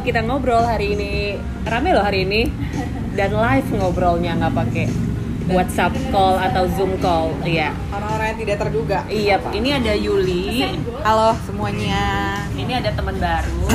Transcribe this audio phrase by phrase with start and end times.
[0.00, 1.36] Kita ngobrol hari ini.
[1.68, 2.48] Rame loh hari ini.
[3.12, 4.86] Dan live ngobrolnya nggak pakai
[5.52, 7.36] WhatsApp call atau Zoom call.
[7.44, 7.76] Iya.
[7.92, 8.98] Orang-orang yang tidak terduga.
[9.10, 10.64] Iya, ini ada Yuli.
[11.04, 12.04] Halo semuanya.
[12.56, 13.68] Ini ada teman baru.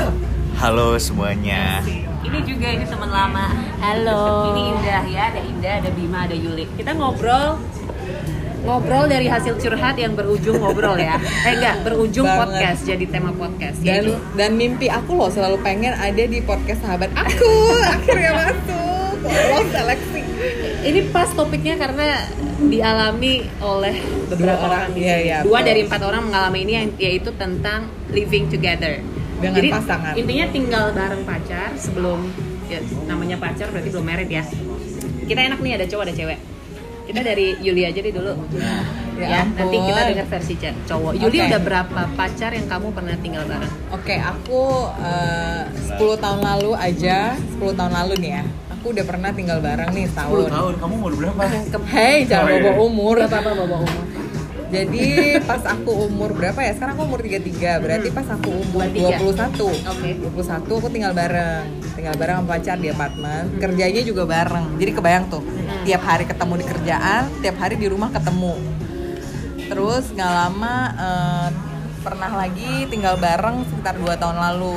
[0.58, 1.86] Halo semuanya.
[2.26, 3.54] Ini juga ini teman lama.
[3.78, 4.50] Halo.
[4.50, 6.66] Ini Indah ya, ada Indah, ada Bima, ada Yuli.
[6.74, 7.62] Kita ngobrol
[8.68, 11.16] ngobrol dari hasil curhat yang berujung ngobrol ya.
[11.48, 12.40] Eh enggak, berujung Banget.
[12.44, 13.78] podcast jadi tema podcast.
[13.80, 17.52] Dan Yaitu dan mimpi aku loh selalu pengen ada di podcast sahabat aku.
[17.96, 19.16] Akhirnya masuk.
[19.18, 20.22] Lolos seleksi.
[20.84, 22.28] ini pas topiknya karena
[22.62, 23.96] dialami oleh
[24.30, 25.00] beberapa Dua orang, orang.
[25.00, 25.68] iya, iya, Dua betul.
[25.68, 29.02] dari empat orang mengalami ini yang yaitu tentang living together.
[29.38, 30.14] Dengan Jadi pasangan.
[30.16, 32.20] intinya tinggal bareng pacar sebelum
[32.66, 34.44] ya, namanya pacar berarti belum married ya.
[35.24, 36.40] Kita enak nih ada cowok ada cewek.
[37.08, 38.34] Kita dari Yuli aja deh dulu.
[38.52, 38.68] Ya
[39.18, 41.12] Ya, nanti kita dengar versi cowok.
[41.16, 41.48] Yuli Oke.
[41.50, 43.74] udah berapa pacar yang kamu pernah tinggal bareng?
[43.90, 44.62] Oke, aku
[45.00, 45.62] eh,
[45.98, 48.44] 10 tahun lalu aja, 10 tahun lalu nih ya.
[48.78, 50.52] Aku udah pernah tinggal bareng nih 10 setahun.
[50.52, 51.42] tahun, kamu umur berapa?
[51.90, 52.62] Hei, jangan Oh, iya.
[52.62, 53.16] bawa umur.
[53.18, 54.06] Gak apa-apa bawa umur.
[54.68, 55.08] Jadi
[55.48, 56.76] pas aku umur berapa ya?
[56.76, 57.80] Sekarang aku umur 33.
[57.80, 59.48] Berarti pas aku umur 23.
[59.56, 59.72] 21.
[59.88, 60.10] Oke.
[60.20, 61.64] 21 aku tinggal bareng.
[61.96, 63.44] Tinggal bareng sama pacar di apartemen.
[63.58, 64.76] Kerjanya juga bareng.
[64.76, 65.40] Jadi kebayang tuh.
[65.88, 68.60] Tiap hari ketemu di kerjaan, tiap hari di rumah ketemu.
[69.72, 71.50] Terus nggak lama eh,
[72.04, 74.76] pernah lagi tinggal bareng sekitar 2 tahun lalu.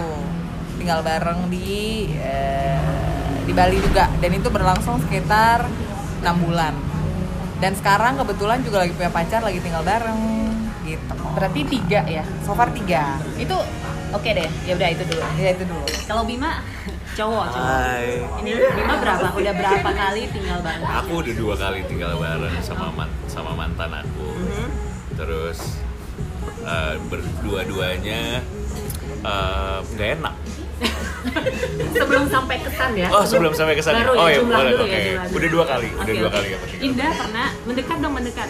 [0.78, 2.78] Tinggal bareng di eh,
[3.42, 5.66] di Bali juga dan itu berlangsung sekitar
[6.22, 6.78] 6 bulan.
[7.58, 10.22] Dan sekarang kebetulan juga lagi punya pacar, lagi tinggal bareng
[10.86, 11.14] gitu.
[11.34, 12.22] Berarti tiga ya.
[12.46, 13.18] So far tiga.
[13.34, 13.58] Itu
[14.14, 14.46] oke deh.
[14.62, 15.26] Ya udah itu dulu.
[15.42, 15.90] Ya itu dulu.
[16.06, 16.62] Kalau Bima
[17.12, 17.66] cowok cowok.
[17.66, 18.06] Hai.
[18.40, 19.26] Ini Bima berapa?
[19.30, 20.90] Udah berapa kali tinggal bareng?
[21.00, 24.26] Aku udah dua kali tinggal bareng sama man- sama mantan aku.
[24.30, 24.66] Mhm.
[25.14, 25.58] Terus
[26.62, 28.40] eh, berdua-duanya
[29.20, 30.34] eh, nggak enak.
[31.92, 33.12] Sebelum sampai kesan ya.
[33.12, 34.00] Oh sebelum sampai ke sana.
[34.00, 34.72] Baru oh ya, ya jumlah boleh.
[34.72, 34.96] dulu Oke.
[34.96, 35.22] ya.
[35.28, 35.88] Udah dua kali.
[35.92, 36.36] Udah Oke, dua oke.
[36.36, 36.80] kali tinggal.
[36.80, 38.48] Indah pernah mendekat dong mendekat.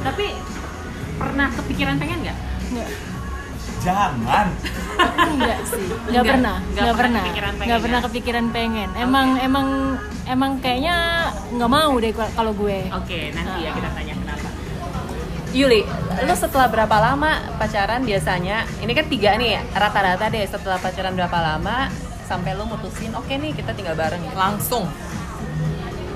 [0.00, 0.26] Tapi
[1.14, 2.38] pernah kepikiran pengen nggak?
[3.80, 4.46] Jangan.
[5.30, 8.04] enggak sih nggak Enggak, pernah nggak nggak pernah pernah kepikiran pengen nggak pernah ya?
[8.04, 9.68] kepikiran pengen emang emang
[10.26, 10.96] emang kayaknya
[11.50, 14.48] nggak mau deh kalau- gue Oke, nanti ya kita tanya kenapa.
[15.50, 15.82] Yuli,
[16.20, 18.62] lu setelah berapa lama pacaran biasanya?
[18.78, 21.90] Ini kan tiga nih ya, rata-rata deh setelah pacaran berapa lama
[22.22, 24.30] sampai lu mutusin, oke nih kita tinggal bareng ya.
[24.32, 24.86] Langsung.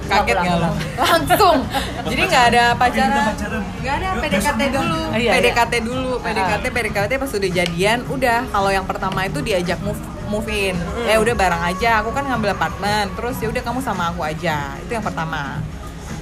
[0.04, 0.70] Kaget nggak lo?
[1.00, 1.56] Langsung.
[2.04, 3.32] Jadi nggak ada pacaran.
[3.80, 4.98] Nggak ada PDKT dulu.
[5.00, 6.12] Oh, iya, PDKT dulu.
[6.20, 8.40] PDKT PDKT pas udah jadian, udah.
[8.52, 10.76] Kalau yang pertama itu diajak move move in.
[11.08, 12.04] Eh udah bareng aja.
[12.04, 13.08] Aku kan ngambil apartemen.
[13.16, 14.76] Terus ya udah kamu sama aku aja.
[14.84, 15.60] Itu yang pertama.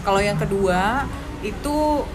[0.03, 1.07] Kalau yang kedua
[1.43, 2.07] itu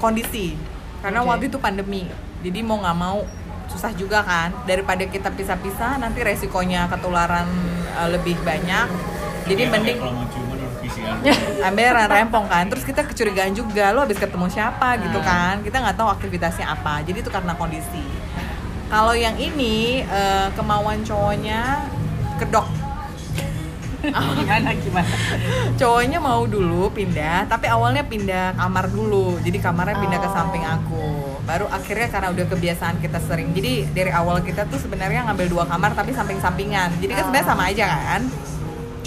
[0.00, 0.56] kondisi.
[1.00, 1.28] Karena Oke.
[1.32, 2.08] waktu itu pandemi.
[2.40, 3.24] Jadi mau nggak mau
[3.68, 4.52] susah juga kan.
[4.64, 7.48] Daripada kita pisah-pisah nanti resikonya ketularan
[7.96, 8.88] eh, lebih banyak.
[9.48, 10.49] Jadi mending Kalau mau.
[11.66, 12.64] Amberan rempong kan.
[12.66, 15.26] Terus kita kecurigaan juga lo habis ketemu siapa gitu Hmm.
[15.26, 15.54] kan.
[15.60, 17.00] Kita nggak tahu aktivitasnya apa.
[17.02, 18.02] Jadi itu karena kondisi.
[18.86, 21.86] Kalau yang ini eh, kemauan cowoknya
[22.36, 22.66] kedok.
[24.40, 25.12] Gimana gimana?
[25.76, 29.36] cowoknya mau dulu pindah tapi awalnya pindah kamar dulu.
[29.38, 30.32] Jadi kamarnya pindah ke Oh.
[30.32, 31.06] samping aku.
[31.44, 33.52] Baru akhirnya karena udah kebiasaan kita sering.
[33.52, 36.96] Jadi dari awal kita tuh sebenarnya ngambil dua kamar tapi samping-sampingan.
[36.96, 38.22] Jadi kan sebenarnya sama aja kan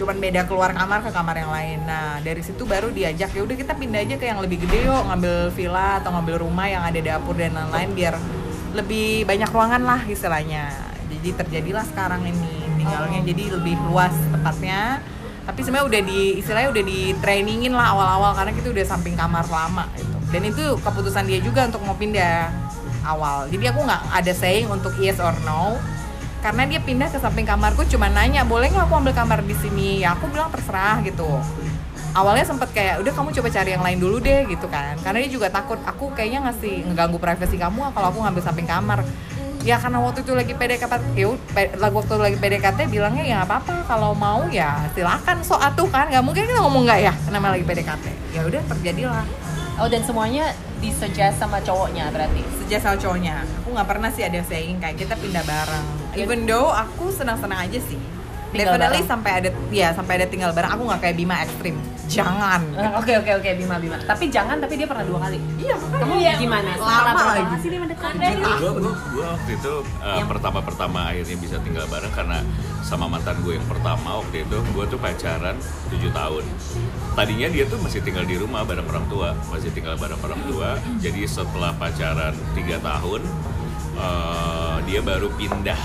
[0.03, 1.79] cuman beda keluar kamar ke kamar yang lain.
[1.87, 5.01] Nah dari situ baru diajak ya udah kita pindah aja ke yang lebih gede yuk
[5.07, 8.15] ngambil villa atau ngambil rumah yang ada dapur dan lain-lain biar
[8.75, 10.75] lebih banyak ruangan lah istilahnya.
[11.07, 13.27] Jadi terjadilah sekarang ini tinggalnya Oh.
[13.31, 14.99] jadi lebih luas tempatnya
[15.43, 19.43] tapi sebenarnya udah di istilahnya udah di trainingin lah awal-awal karena kita udah samping kamar
[19.47, 20.15] lama gitu.
[20.31, 22.51] Dan itu keputusan dia juga untuk mau pindah
[23.03, 23.51] awal.
[23.51, 25.79] Jadi aku nggak ada saying untuk yes or no
[26.43, 30.03] karena dia pindah ke samping kamarku cuma nanya boleh nggak aku ambil kamar di sini?
[30.03, 31.39] Ya aku bilang terserah gitu.
[32.13, 34.99] Awalnya sempet kayak udah kamu coba cari yang lain dulu deh gitu kan.
[34.99, 39.07] Karena dia juga takut aku kayaknya ngasih ngeganggu privasi kamu kalau aku ngambil samping kamar.
[39.63, 41.31] Ya karena waktu itu lagi PDKT ya
[41.79, 46.11] lagi waktu lagi PDKT bilangnya ya nggak apa-apa kalau mau ya silakan so atuh kan
[46.11, 48.05] nggak mungkin kita ngomong nggak ya namanya lagi PDKT
[48.35, 49.23] ya udah terjadilah.
[49.79, 50.51] Oh dan semuanya
[50.83, 52.43] disuggest sama cowoknya berarti?
[52.59, 53.47] sejak sama cowoknya.
[53.63, 57.79] Aku nggak pernah sih ada saying kayak kita pindah bareng even though aku senang-senang aja
[57.79, 57.99] sih
[58.49, 59.09] Tinggal definitely bareng.
[59.09, 61.73] sampai ada ya sampai ada tinggal bareng aku nggak kayak Bima ekstrim
[62.05, 63.97] jangan Eh, Oke oke oke Bima Bima.
[63.97, 65.41] Tapi jangan tapi dia pernah dua kali.
[65.57, 66.69] iya Kamu gimana?
[66.71, 67.55] Setelah Lama lagi.
[67.57, 68.13] sih dia mendekat?
[68.13, 68.69] gue
[69.17, 72.45] waktu itu uh, Yang- pertama-pertama akhirnya bisa tinggal bareng karena
[72.83, 75.57] sama mantan gue yang pertama waktu itu gue tuh pacaran
[75.89, 76.43] 7 tahun
[77.13, 80.69] tadinya dia tuh masih tinggal di rumah bareng orang tua masih tinggal bareng orang tua
[80.99, 83.25] jadi setelah pacaran tiga tahun
[83.95, 85.79] uh, dia baru pindah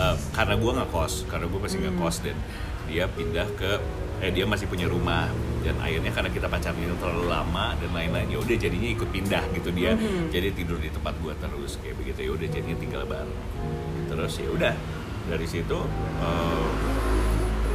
[0.00, 2.36] eh, karena gue ngekos karena gue masih ngekos dan
[2.88, 3.78] dia pindah ke
[4.20, 5.32] eh dia masih punya rumah
[5.64, 9.44] dan akhirnya karena kita pacaran itu terlalu lama dan lain-lain ya udah jadinya ikut pindah
[9.56, 9.92] gitu dia.
[10.28, 13.44] Jadi tidur di tempat gue terus kayak begitu ya udah jadinya tinggal bareng.
[14.12, 14.74] Terus ya udah
[15.28, 15.78] dari situ
[16.20, 16.66] eh,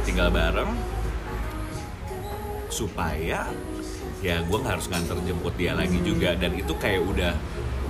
[0.06, 0.70] tinggal bareng
[2.70, 3.50] supaya
[4.22, 6.34] ya gue nggak harus nganter jemput dia lagi juga.
[6.38, 7.34] Dan itu kayak udah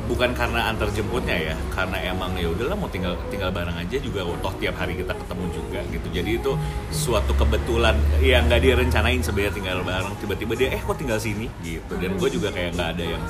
[0.07, 4.23] bukan karena antar jemputnya ya karena emang ya udahlah mau tinggal tinggal bareng aja juga
[4.23, 6.07] toh tiap hari kita ketemu juga gitu.
[6.15, 6.53] Jadi itu
[6.95, 10.15] suatu kebetulan yang nggak direncanain sebenarnya tinggal bareng.
[10.23, 11.51] Tiba-tiba dia eh kok tinggal sini?
[11.61, 11.93] Gitu.
[11.99, 13.23] Dan gue juga kayak nggak ada yang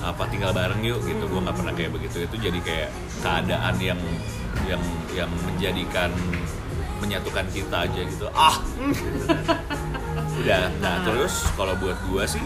[0.00, 1.00] apa tinggal bareng yuk?
[1.04, 1.24] Gitu.
[1.28, 2.16] Gue nggak pernah kayak begitu.
[2.24, 2.90] Itu jadi kayak
[3.20, 4.00] keadaan yang
[4.64, 4.82] yang
[5.12, 6.10] yang menjadikan
[7.04, 8.26] menyatukan kita aja gitu.
[8.32, 8.56] Ah!
[10.40, 12.44] Udah nah terus kalau buat gue sih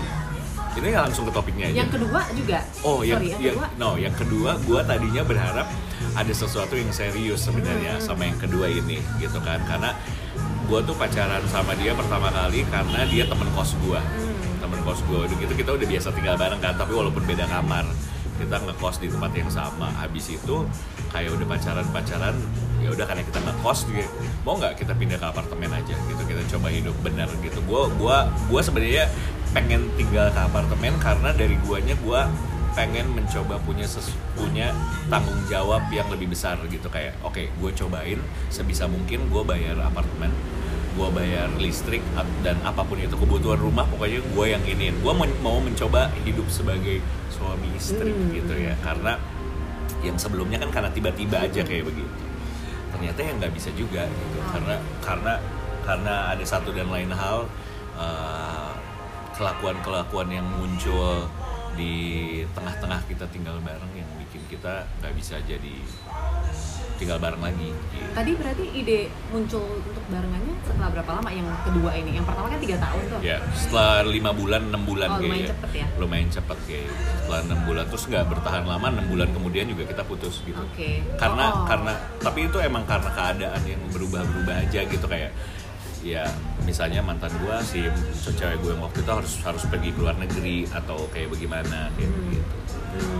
[0.80, 2.58] ini langsung ke topiknya aja Yang kedua juga.
[2.80, 3.66] Oh, yang, Sorry, yang yang kedua.
[3.76, 5.66] no, yang kedua gue tadinya berharap
[6.12, 8.02] ada sesuatu yang serius sebenarnya Hmm.
[8.02, 9.60] sama yang kedua ini, gitu kan?
[9.64, 9.92] Karena
[10.66, 14.58] gue tuh pacaran sama dia pertama kali karena dia temen kos gue, Hmm.
[14.58, 15.18] temen kos gue.
[15.20, 17.84] Udah gitu kita udah biasa tinggal bareng kan, tapi walaupun beda kamar,
[18.36, 19.92] kita ngekos di tempat yang sama.
[19.94, 20.64] Habis itu
[21.10, 22.32] kayak udah pacaran-pacaran,
[22.80, 24.08] ya udah karena kita ngekos dia
[24.40, 28.24] mau nggak kita pindah ke apartemen aja gitu kita coba hidup benar gitu gue gua
[28.48, 29.04] gua sebenarnya
[29.50, 32.30] pengen tinggal ke apartemen karena dari guanya gua
[32.70, 34.70] pengen mencoba punya ses- punya
[35.10, 36.86] tanggung jawab yang lebih besar gitu.
[36.86, 40.30] Kayak oke gue cobain sebisa mungkin gue bayar apartemen
[40.90, 42.02] gue bayar listrik
[42.42, 45.02] dan apa pun itu kebutuhan rumah pokoknya gue yang iniin.
[45.02, 45.10] Gue
[45.42, 48.30] mau mencoba hidup sebagai suami istri Hmm.
[48.30, 48.78] gitu ya.
[48.86, 49.18] Karena
[50.06, 52.22] yang sebelumnya kan karena tiba-tiba aja kayak begitu.
[52.94, 54.38] Ternyata ya nggak bisa juga gitu.
[54.46, 55.32] Karena karena
[55.82, 57.50] karena ada satu dan lain hal
[57.98, 58.49] eh,
[59.40, 61.24] kelakuan-kelakuan yang muncul
[61.72, 61.94] di
[62.52, 65.74] tengah-tengah kita tinggal bareng yang bikin kita nggak bisa jadi
[67.00, 68.04] tinggal bareng lagi gitu.
[68.12, 69.00] Tadi berarti ide
[69.32, 72.20] muncul untuk barengannya setelah berapa lama yang kedua ini?
[72.20, 73.20] Yang pertama kan tiga tahun tuh.
[73.24, 75.86] ya setelah lima bulan enam bulan Oh, lumayan kayaknya cepet ya?
[75.96, 80.02] lumayan cepet kayak setelah enam bulan terus nggak bertahan lama enam bulan kemudian juga kita
[80.04, 81.00] putus gitu Oke.
[81.16, 81.64] karena Oh.
[81.64, 85.32] karena tapi itu emang karena keadaan yang berubah-berubah aja gitu kayak
[86.00, 86.24] ya
[86.62, 87.84] misalnya mantan gua si
[88.26, 92.08] cewek gue yang waktu itu harus harus pergi ke luar negeri atau kayak bagaimana kayak
[92.08, 92.20] Hmm.
[92.24, 92.56] begitu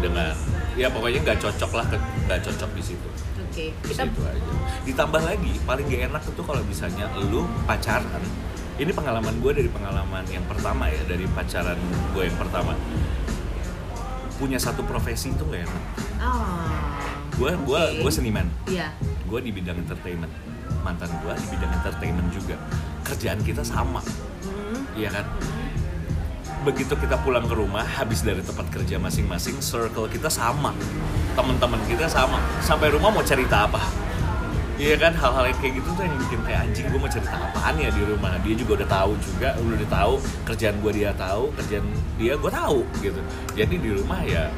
[0.01, 0.33] dengan
[0.75, 1.87] ya pokoknya nggak cocok lah
[2.27, 3.09] nggak cocok di situ
[3.41, 3.75] Oke.
[3.83, 8.23] Terus Kita itu aja ditambah lagi paling gak enak itu kalau misalnya lu pacaran
[8.77, 11.75] ini pengalaman gue dari pengalaman yang pertama ya dari pacaran
[12.15, 12.73] gue yang pertama
[14.37, 15.85] punya satu profesi itu gak enak
[16.21, 16.69] Oh.
[17.35, 18.01] gue gue Oke.
[18.01, 18.93] gue seniman Iya.
[19.25, 20.33] gue di bidang entertainment
[20.83, 22.57] mantan gue di bidang entertainment juga.
[23.07, 24.01] Kerjaan kita sama.
[24.45, 24.83] Hmm.
[24.97, 25.27] iya kan?
[26.61, 30.77] Begitu kita pulang ke rumah habis dari tempat kerja masing-masing circle kita sama.
[31.33, 32.41] Teman-teman kita sama.
[32.61, 33.81] Sampai rumah mau cerita apa?
[34.81, 35.13] Iya kan?
[35.13, 38.03] Hal-hal yang kayak gitu tuh yang bikin kayak anjing gue mau cerita apaan ya di
[38.05, 38.33] rumah?
[38.41, 40.15] Dia juga udah tahu juga udah tahu
[40.49, 41.85] kerjaan gue dia tahu kerjaan
[42.17, 43.21] dia gue tahu gitu.
[43.57, 44.49] Jadi di rumah ya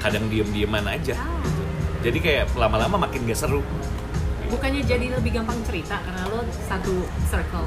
[0.00, 1.62] kadang diem-dieman aja gitu.
[2.06, 3.60] jadi kayak lama-lama makin gak seru
[4.46, 6.94] Bukannya jadi lebih gampang cerita karena lo satu
[7.26, 7.66] circle.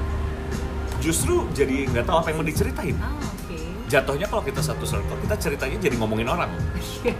[0.99, 3.55] justru jadi nggak tahu apa yang mau diceritain Oh, oke.
[3.87, 6.51] jatuhnya kalau kita satu circle kita ceritanya jadi ngomongin orang
[6.99, 7.15] Iya.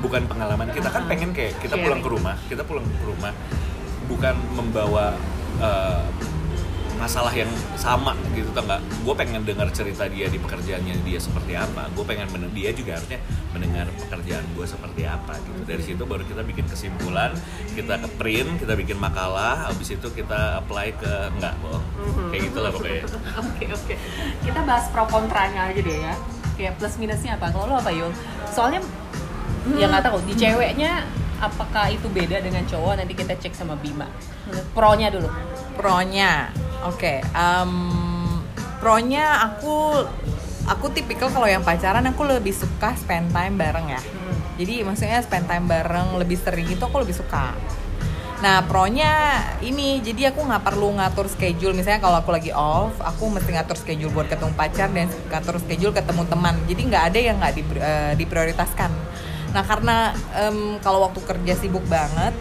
[0.00, 1.84] bukan pengalaman kita kan pengen kayak kita Sharing.
[1.84, 3.32] pulang ke rumah kita pulang ke rumah
[4.06, 5.12] bukan membawa
[5.60, 6.00] eh,
[7.00, 11.56] masalah yang sama gitu tau nggak gue pengen dengar cerita dia di pekerjaannya dia seperti
[11.56, 13.16] apa gue pengen men- dia juga harusnya
[13.50, 17.32] mendengar pekerjaan gue seperti apa gitu dari situ baru kita bikin kesimpulan
[17.72, 21.84] kita ke print kita bikin makalah habis itu kita apply ke enggak bohong
[22.28, 23.02] kayak gitulah pokoknya
[23.40, 23.94] Oke oke.
[24.40, 26.14] Kita bahas pro kontranya aja deh ya.
[26.54, 27.48] Kayak plus minusnya apa?
[27.48, 28.12] Kalau lo apa Yul?
[28.46, 28.84] Soalnya
[29.72, 31.04] ya nggak tahu di ceweknya
[31.40, 34.04] apakah itu beda dengan cowok nanti kita cek sama Bima.
[34.72, 35.28] Pro-nya dulu.
[35.74, 36.52] Pronya,
[36.86, 37.14] oke.
[37.22, 37.72] em,
[38.80, 40.04] pronya aku
[40.68, 44.02] aku tipikal kalau yang pacaran aku lebih suka spend time bareng ya.
[44.60, 47.56] Jadi maksudnya spend time bareng lebih sering itu aku lebih suka.
[48.40, 53.28] Nah pronya ini jadi aku nggak perlu ngatur schedule misalnya kalau aku lagi off aku
[53.28, 57.36] mesti ngatur schedule buat ketemu pacar dan ngatur schedule ketemu teman jadi nggak ada yang
[57.36, 58.90] nggak di, eh, diprioritaskan.
[59.52, 62.32] Nah karena em, kalau waktu kerja sibuk banget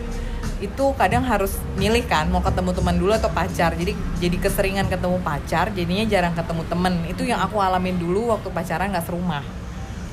[0.60, 3.72] itu kadang harus milih kan mau ketemu teman dulu atau pacar.
[3.76, 6.94] Jadi jadi keseringan ketemu pacar jadinya jarang ketemu temen.
[7.08, 9.44] Itu yang aku alamin dulu waktu pacaran nggak serumah.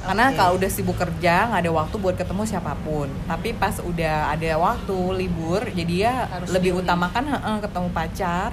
[0.07, 0.39] Karena Oke.
[0.39, 3.11] kalau udah sibuk kerja nggak ada waktu buat ketemu siapa pun.
[3.27, 6.87] Tapi pas udah ada waktu libur jadi ya Harus lebih milih.
[6.87, 8.51] utamakan heeh, ketemu pacar.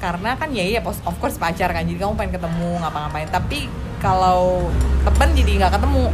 [0.00, 3.28] Karena kan ya iya pos- of course pacar kan jadi kamu pengen ketemu ngapa-ngapain.
[3.28, 3.68] Tapi
[4.00, 4.72] kalau
[5.04, 6.08] temen jadi nggak ketemu.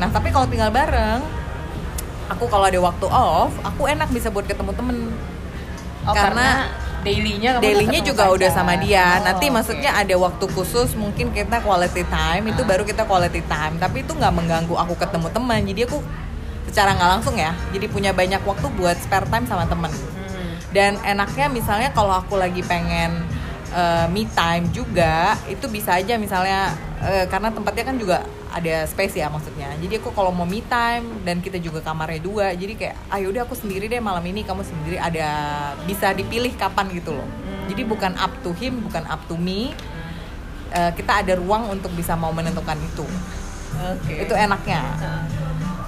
[0.00, 1.43] Nah tapi kalau tinggal bareng
[2.26, 4.98] aku kalau ada waktu off aku enak bisa buat ketemu temen
[6.04, 6.68] Oh, Karena
[7.00, 8.58] dailynya kamu dailynya ketemu juga udah pacar.
[8.60, 12.68] sama dia nanti Oh, maksudnya ada waktu khusus mungkin kita quality time itu Ah.
[12.68, 16.04] baru kita quality time tapi itu nggak mengganggu aku ketemu teman jadi aku
[16.64, 20.60] secara nggak langsung ya jadi punya banyak waktu buat spare time sama temen Hmm.
[20.72, 23.24] dan enaknya misalnya kalau aku lagi pengen
[23.72, 26.68] uh, me time juga itu bisa aja misalnya
[27.00, 28.18] uh, karena tempatnya kan juga
[28.54, 29.66] ada space ya maksudnya.
[29.82, 33.42] Jadi aku kalau mau me time dan kita juga kamarnya dua jadi kayak ayo udah
[33.42, 34.96] aku sendiri deh malam ini kamu sendiri.
[35.02, 35.28] Ada
[35.82, 37.26] bisa dipilih kapan gitu loh.
[37.66, 39.74] Jadi bukan up to him bukan up to me.
[40.74, 43.06] Uh, kita ada ruang untuk bisa mau menentukan itu.
[43.74, 44.22] Oke.
[44.22, 44.82] itu enaknya.
[45.02, 45.43] Heeh.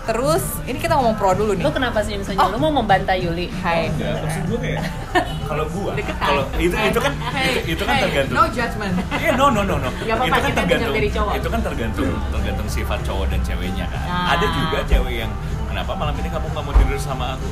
[0.07, 2.39] Terus ini kita ngomong pro dulu nih Lu kenapa sih misalnya?
[2.41, 2.49] Oh.
[2.49, 3.51] Lu mau membantai Yuli?
[3.57, 4.83] Hai Enggak, maksud gue kayak
[5.49, 9.31] kalau gua kalau itu itu kan Hey, itu, itu kan hey, tergantung no judgment Iya,
[9.35, 9.91] no, no, no, no.
[9.93, 11.33] Nggak apa-apa, itu kan tergantung, dengar dari cowok.
[11.35, 14.07] itu kan tergantung, tergantung sifat cowok dan ceweknya kan.
[14.07, 14.35] Ah.
[14.35, 15.33] Ada juga cewek yang
[15.67, 17.49] kenapa malam ini kamu nggak mau tidur sama aku?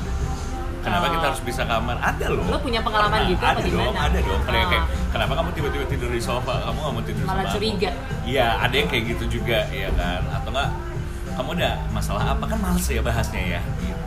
[0.80, 1.12] Kenapa Oh.
[1.12, 1.96] kita harus bisa kamar?
[1.96, 2.44] Ada loh.
[2.44, 3.30] Lu punya pengalaman Pernah.
[3.30, 4.00] gitu apa Ada dong, gimana?
[4.04, 4.40] ada dong.
[4.44, 4.68] Kayak, Ah.
[4.68, 6.54] kayak, kenapa kamu tiba-tiba tidur di sofa?
[6.60, 7.90] Kamu nggak mau tidur Malah sama curiga.
[7.90, 8.28] aku?
[8.28, 10.20] Iya, ada yang kayak gitu juga, ya kan?
[10.30, 10.70] Atau enggak?
[11.34, 13.62] Kamu ada masalah apa kan males ya bahasnya ya?
[13.80, 14.02] Gitu.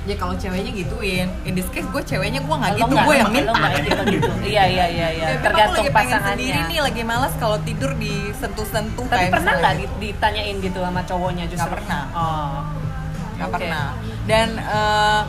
[0.00, 3.30] ya kalau ceweknya gituin in this case gue ceweknya gue nggak gitu nggak- gue yang
[3.30, 4.30] minta gitu gitu.
[4.42, 5.26] Iya iya iya iya.
[5.28, 6.34] Ya, Tergantung lagi pasangannya.
[6.40, 9.92] sendiri nih lagi malas kalau tidur disentuh-sentuh Tapi kayak pernah nggak gitu.
[9.94, 11.62] di- ditanyain gitu sama cowoknya justru?
[11.62, 12.02] Nggak pernah.
[12.10, 12.58] Oh.
[13.30, 13.56] nggak Oke.
[13.56, 13.86] pernah
[14.26, 15.20] dan eh,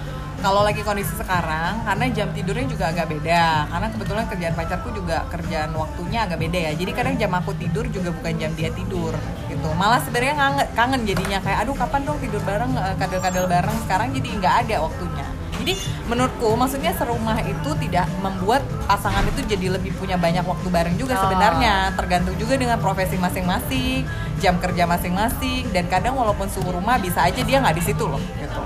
[0.42, 3.70] kalau lagi kondisi sekarang karena jam tidurnya juga agak beda.
[3.70, 6.72] Karena kebetulan kerjaan pacarku juga kerjaan waktunya agak beda ya.
[6.74, 9.14] Jadi kadang jam aku tidur juga bukan jam dia tidur
[9.48, 9.70] gitu.
[9.78, 11.38] Malah sebenarnya kangen, kangen jadinya.
[11.46, 13.78] Kayak aduh kapan dong tidur bareng eh, kadal-kadal bareng?
[13.86, 15.28] Sekarang jadi nggak ada waktunya.
[15.62, 15.78] Jadi
[16.10, 21.14] menurutku maksudnya serumah itu tidak membuat pasangan itu jadi lebih punya banyak waktu bareng juga
[21.22, 21.30] Oh.
[21.30, 21.94] sebenarnya.
[21.94, 24.10] Tergantung juga dengan profesi masing-masing
[24.42, 28.18] jam kerja masing-masing dan kadang walaupun suhu rumah bisa aja dia nggak di situ loh
[28.42, 28.58] gitu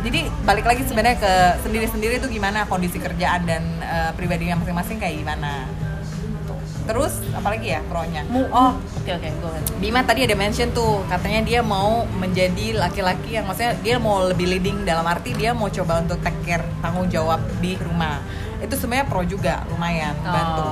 [0.00, 5.18] jadi balik lagi sebenarnya ke sendiri-sendiri itu gimana kondisi kerjaan dan eh, pribadinya masing-masing kayak
[5.18, 5.66] gimana.
[6.88, 8.24] Terus apalagi ya pronya?
[8.48, 13.44] Oh Oke oke gue Bima tadi ada mention tuh katanya dia mau menjadi laki-laki yang
[13.44, 17.44] maksudnya dia mau lebih leading dalam arti dia mau coba untuk take care tanggung jawab
[17.60, 18.24] di rumah.
[18.64, 20.32] Itu sebenarnya pro juga lumayan Oh.
[20.32, 20.68] bantu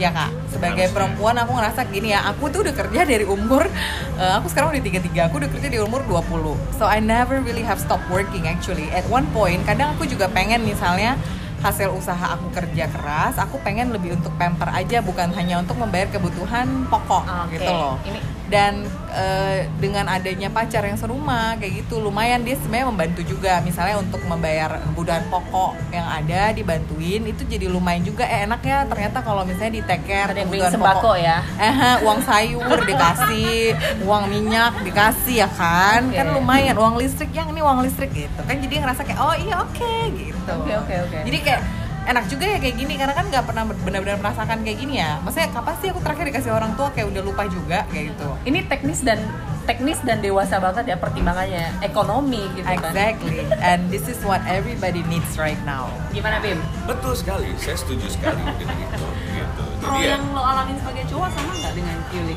[0.00, 0.96] ya kak sebagai Harusnya.
[0.96, 3.68] perempuan aku ngerasa gini ya aku tuh udah kerja dari umur
[4.16, 7.60] eh, aku sekarang udah 33 aku udah kerja di umur 20 so I never really
[7.68, 11.20] have stopped working actually at one point kadang aku juga pengen misalnya
[11.60, 16.08] hasil usaha aku kerja keras aku pengen lebih untuk pamper aja bukan hanya untuk membayar
[16.08, 17.60] kebutuhan pokok Oke.
[17.60, 18.82] gitu loh Ini dan
[19.14, 23.62] eh, dengan adanya pacar yang serumah kayak gitu lumayan dia sebenarnya membantu juga.
[23.62, 28.26] Misalnya untuk membayar kebutuhan pokok yang ada dibantuin itu jadi lumayan juga.
[28.26, 31.16] Eh enak ya ternyata kalau misalnya di take care ada kebutuhan sembako pokok.
[31.22, 31.38] ya.
[31.62, 33.54] eh uang sayur dikasih
[34.02, 36.10] uang minyak dikasih ya kan?
[36.10, 36.18] Oke.
[36.18, 37.30] kan lumayan uang listrik.
[37.30, 38.40] Yang ini uang listrik gitu.
[38.42, 40.50] Kan jadi ngerasa kayak oh iya oke gitu.
[40.50, 41.18] Oke oke oke.
[41.22, 44.94] jadi kayak enak juga ya kayak gini karena kan nggak pernah benar-benar merasakan kayak gini
[45.00, 48.28] ya maksudnya kapan sih aku terakhir dikasih orang tua kayak udah lupa juga kayak gitu
[48.48, 49.20] ini teknis dan
[49.68, 52.90] teknis dan dewasa banget ya pertimbangannya ekonomi gitu kan.
[52.90, 55.86] Exactly, and this is what everybody needs right now.
[56.10, 56.58] Gimana Bim?
[56.90, 59.06] Betul sekali, saya setuju sekali dengan itu.
[59.30, 59.64] Gitu.
[59.78, 62.36] Jadi ya, yang lo alamin sebagai cowok sama nggak dengan Yuli?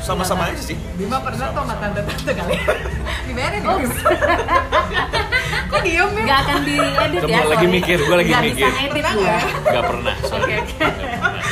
[0.00, 0.76] sama-sama aja sih.
[0.96, 2.56] Bima pernah tuh sama tante-tante kali.
[3.28, 3.78] Dibayarin Oh,
[5.70, 6.22] Kok diem ya?
[6.24, 7.40] Nggak akan diedit Coba ya?
[7.40, 7.66] lagi sorry.
[7.70, 8.66] mikir, gua lagi Nggak mikir.
[8.66, 9.36] bisa ngedit gue.
[9.64, 10.14] Gak pernah.
[10.20, 10.74] Soalnya, Oke, oke.
[10.76, 11.44] Nggak pernah.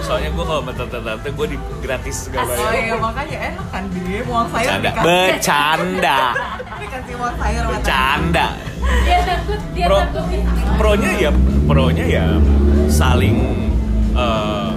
[0.00, 4.24] Soalnya gue kalau sama tante-tante gue di gratis segala Oh iya makanya enak kan Bim,
[4.24, 4.86] uang sayur Bercanda.
[4.86, 5.04] dikasih.
[5.04, 6.18] Bercanda.
[6.82, 7.60] Dikasih uang tante.
[7.66, 8.46] Bercanda.
[9.02, 10.24] Dia takut, dia Pro, takut.
[10.76, 11.30] pronya ya,
[11.64, 12.26] pronya ya
[12.86, 13.36] saling
[14.14, 14.70] eh,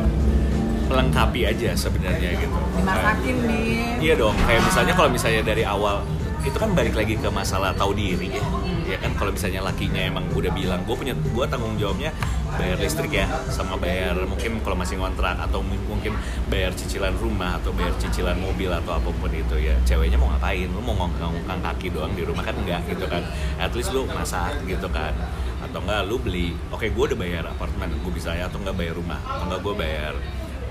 [0.87, 2.57] melengkapi aja sebenarnya gitu.
[2.73, 3.95] Dimasakin Bim.
[3.99, 6.01] Iya dong, kayak misalnya kalau misalnya dari awal
[6.47, 8.45] itu kan balik lagi ke masalah tahu diri ya.
[8.87, 12.15] Ya kan kalau misalnya lakinya emang udah bilang gue punya gue tanggung jawabnya
[12.55, 16.15] bayar listrik ya sama bayar mungkin kalau masih ngontrak atau mungkin
[16.47, 19.75] bayar cicilan rumah atau bayar cicilan mobil atau apa pun itu ya.
[19.83, 20.71] Ceweknya mau ngapain?
[20.71, 23.27] Lu mau ngongkang kaki doang di rumah kan enggak gitu kan.
[23.59, 25.11] At least lu masak gitu kan.
[25.59, 28.95] Atau enggak lu beli oke gue udah bayar apartemen gue bisa ya atau enggak bayar
[28.95, 29.19] rumah.
[29.19, 30.13] Atau enggak gue bayar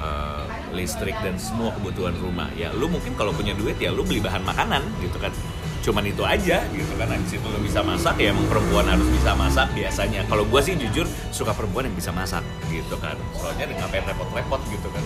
[0.01, 2.49] eh, listrik dan semua kebutuhan rumah.
[2.57, 5.37] Ya lu mungkin kalau punya duit ya lu beli bahan makanan gitu kan
[5.87, 7.07] cuman itu aja gitu kan.
[7.15, 10.27] Di situ lu bisa masak ya emang perempuan harus bisa masak biasanya.
[10.27, 13.15] Kalau gue sih jujur suka perempuan yang bisa masak gitu kan.
[13.39, 15.05] Soalnya ngapain repot-repot gitu kan.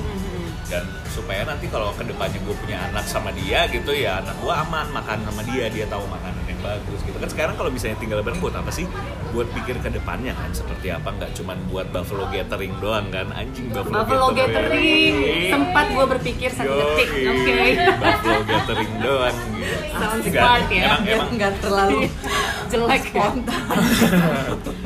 [0.73, 4.55] Dan supaya nanti kalau ke depannya gue punya anak sama dia gitu ya anak gue
[4.55, 8.41] aman makan sama dia dia tahu yang bagus gitu kan sekarang kalau misalnya tinggal bareng
[8.41, 8.85] buat apa sih
[9.31, 13.71] buat pikir ke depannya kan seperti apa nggak cuman buat buffalo gathering doang kan anjing
[13.71, 15.15] buffalo, Buffalo gathering.
[15.51, 17.09] Sempat gue berpikir satu detik.
[17.31, 17.57] Oke.
[17.99, 20.83] buffalo gathering doang gitu Sounds smart ya.
[20.87, 21.99] emang emang nggak terlalu
[22.71, 23.29] Jelek ya.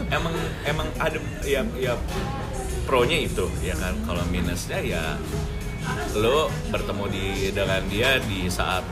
[0.08, 1.92] emang emang ada ya ya
[2.88, 5.04] pronya itu ya kan kalau minusnya ya
[6.16, 8.84] lo bertemu di dengan dia di saat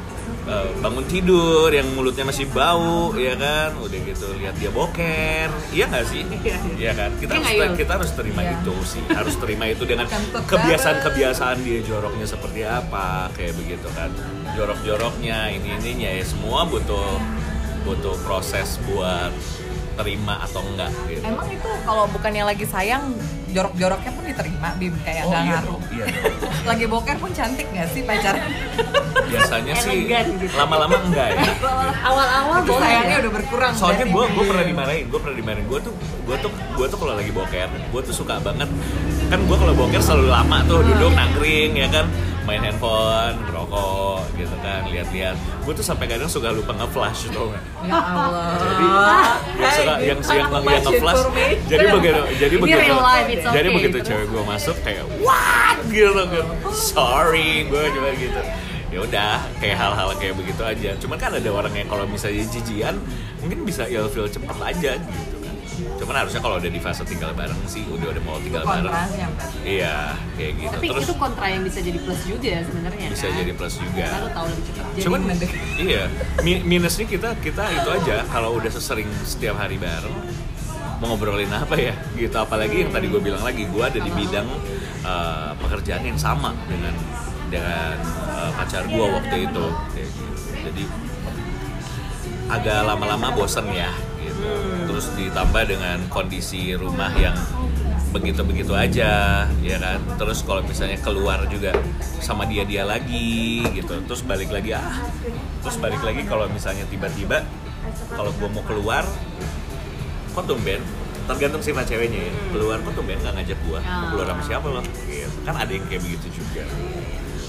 [0.43, 3.77] eh, bangun tidur yang mulutnya masih bau ya kan?
[3.79, 5.49] Udah gitu lihat dia boker.
[5.71, 6.23] Iya nggak sih?
[6.43, 6.59] Iya.
[6.79, 6.93] iya.
[6.93, 7.11] Kan?
[7.19, 8.59] Kita Iya harus kita harus terima Iya.
[8.59, 9.03] itu sih.
[9.09, 10.07] Harus terima itu dengan
[10.47, 14.11] kebiasaan-kebiasaan dia joroknya seperti apa kayak begitu kan?
[14.53, 17.19] Jorok-joroknya ini ininya ya semua butuh
[17.83, 19.35] butuh proses buat
[19.93, 21.21] terima atau enggak gitu.
[21.27, 23.13] Emang itu kalau bukannya lagi sayang,
[23.53, 25.81] jorok-joroknya pun diterima, Bim kayak nggak iya ngaruh.
[25.89, 26.07] iya.
[26.69, 28.37] Lagi boker pun cantik nggak sih pacar?
[29.23, 30.45] biasanya sih gitu.
[30.53, 31.41] lama-lama enggak ya
[32.09, 33.23] Awal-awal Itu boleh sayangnya ya.
[33.25, 33.73] udah berkurang.
[33.73, 35.93] soalnya gue gue pernah dimarahin gue pernah dimarahin gue tuh
[36.23, 38.69] gue tuh gue tuh kalau lagi boker gue tuh suka banget
[39.29, 42.05] kan gue kalau boker selalu lama tuh duduk nangkring ya kan
[42.45, 43.41] main handphone
[43.73, 47.65] ngerokok gitu kan lihat-lihat gue tuh sampai kadang suka lupa nge-flash tuh nggak?
[47.89, 48.53] Ya Allah.
[48.61, 48.85] Jadi
[49.63, 51.23] Hey, suka yang Bim, yang yang nge-flash.
[51.69, 54.09] Jadi begitu jadi Ini begitu life, jadi begitu Terus?
[54.09, 56.47] cewek gue masuk kayak what gitu kan.
[56.73, 58.43] Sorry gue cuma gitu.
[58.93, 60.91] Ya udah kayak hal-hal kayak begitu aja.
[61.01, 63.01] Cuman kan ada orang yang kalau misalnya jijian
[63.41, 65.32] mungkin bisa ilfeel cepet aja gitu.
[65.97, 68.91] Cuman harusnya kalau udah di fase tinggal bareng sih udah udah mau tinggal bareng.
[68.91, 69.59] Kontrasnya berarti.
[69.65, 69.97] Iya,
[70.35, 70.75] kayak gitu.
[70.75, 73.07] Tapi Terus itu kontra yang bisa jadi plus juga sebenarnya.
[73.09, 73.39] bisa kan?
[73.39, 74.07] jadi plus juga.
[74.13, 74.85] Lalu tahu lebih cepat.
[75.03, 75.21] Cuman
[75.79, 76.03] iya,
[76.41, 80.15] mi- minusnya kita kita itu aja kalau udah sesering setiap hari bareng
[81.03, 84.47] mau ngobrolin apa ya gitu apalagi yang tadi gue bilang lagi gue ada di bidang
[85.03, 86.95] uh, pekerjaan yang sama dengan
[87.51, 87.99] dengan
[88.31, 90.23] uh, pacar gue waktu itu Kayak gitu.
[90.63, 90.83] jadi
[92.55, 93.91] agak lama-lama bosen ya
[94.23, 94.47] gitu
[95.03, 97.35] terus ditambah dengan kondisi rumah yang
[98.15, 99.99] begitu-begitu aja ya kan?
[100.15, 101.75] Terus kalau misalnya keluar juga
[102.23, 103.99] sama dia dia lagi gitu.
[104.07, 105.03] Terus balik lagi ah.
[105.67, 107.43] Terus balik lagi kalau misalnya tiba-tiba
[108.15, 109.03] kalau gua mau keluar
[110.39, 110.79] kok tumben?
[111.27, 112.33] Tergantung sifat ceweknya ya.
[112.55, 113.83] Keluar kok tumben nggak ngajak gua?
[113.83, 115.39] Mau keluar sama siapa loh gitu.
[115.43, 116.63] kan ada yang kayak begitu juga.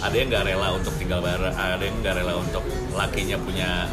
[0.02, 2.66] Ada yang nggak rela untuk tinggal bareng ada yang nggak rela untuk
[2.98, 3.86] lakinya punya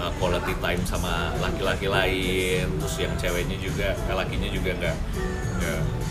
[0.00, 4.96] uh, quality time sama laki-laki lain terus yang ceweknya juga eh, lakinya juga nggak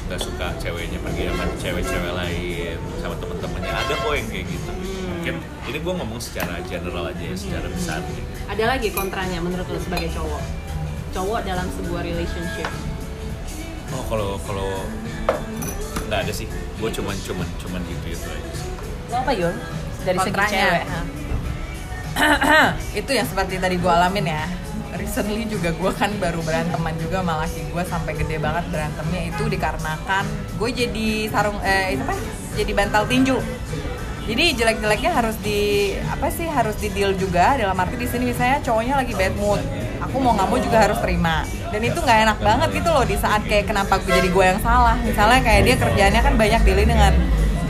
[0.08, 4.71] nggak suka ceweknya pergi sama cewek-cewek lain sama temen-temennya ada kok yang kayak gitu
[5.08, 5.36] mungkin
[5.67, 8.23] ini gue ngomong secara general aja ya secara besar gitu.
[8.47, 10.43] ada lagi kontranya menurut lo sebagai cowok.
[11.12, 12.69] Cowok dalam sebuah relationship.
[13.91, 14.67] oh kalau kalau
[16.08, 18.71] nggak ada sih gue cuman cuman cuman gitu itu aja sih
[19.12, 19.56] Lo apa Yul?
[20.08, 20.56] Dari segi Kontranya.
[20.56, 20.84] cewek.
[22.99, 24.45] itu yang seperti tadi gue alamin ya.
[24.97, 29.21] Recently juga gue kan baru beranteman juga sama laki gue sampai gede banget berantemnya.
[29.30, 30.25] Itu dikarenakan
[30.58, 32.17] gue jadi sarung eh itu apa?
[32.58, 33.38] Jadi bantal tinju.
[34.27, 37.56] Jadi jelek-jeleknya harus di apa sih harus di deal juga.
[37.56, 39.62] Dalam arti di sini misalnya cowoknya lagi bad mood
[39.97, 41.43] aku mau nggak mau juga harus terima.
[41.67, 44.62] Dan itu nggak enak banget gitu loh di saat kayak kenapa gue jadi gue yang
[44.63, 44.97] salah.
[45.03, 47.13] Misalnya kayak dia kerjaannya kan banyak dealing dengan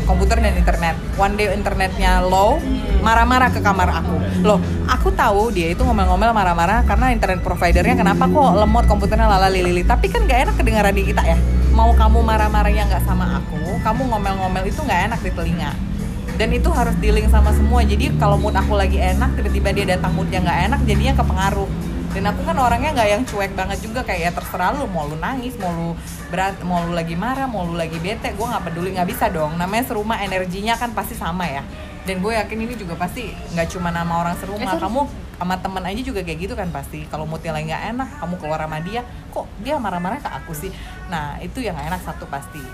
[0.08, 0.96] komputer dan internet.
[1.20, 2.58] One day internetnya low,
[3.04, 4.16] marah-marah ke kamar aku.
[4.48, 9.52] Loh, aku tahu dia itu ngomel-ngomel marah-marah karena internet providernya kenapa kok lemot komputernya lala
[9.52, 9.84] lili.
[9.84, 11.38] Tapi kan gak enak kedengaran di kita ya.
[11.76, 15.72] Mau kamu marah-marahnya nggak sama aku, kamu ngomel-ngomel itu nggak enak di telinga.
[16.38, 17.86] Dan itu harus dealing sama semua.
[17.86, 21.70] Jadi kalau mood aku lagi enak, tiba-tiba dia datang moodnya nggak enak, jadinya kepengaruh
[22.18, 25.22] dan aku kan orangnya nggak yang cuek banget juga kayak ya terserah lu mau lu
[25.22, 25.94] nangis mau lu
[26.34, 29.54] berat mau lu lagi marah mau lu lagi bete gue nggak peduli nggak bisa dong.
[29.54, 31.62] Namanya serumah energinya kan pasti sama ya.
[32.10, 35.02] Dan gue yakin ini juga pasti nggak cuma nama orang serumah Eh, kamu
[35.38, 37.06] sama temen aja juga kayak gitu kan pasti.
[37.06, 40.74] Kalau moodnya lagi nggak enak kamu keluar sama dia kok dia marah-marah ke aku sih?
[41.14, 42.66] Nah itu yang enak satu pasti.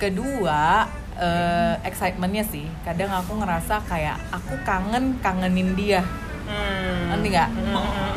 [0.00, 0.88] Kedua
[1.20, 6.00] eh, excitementnya sih kadang aku ngerasa kayak aku kangen kangenin dia
[7.10, 7.50] nanti nggak?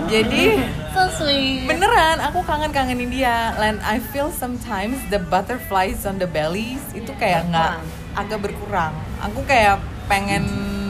[0.09, 0.43] Jadi
[0.89, 1.69] So sweet.
[1.69, 3.53] beneran aku kangen kangenin dia.
[3.57, 7.73] And I feel sometimes the butterflies on the bellies itu kayak nggak
[8.17, 8.93] agak berkurang.
[9.21, 10.43] Aku kayak pengen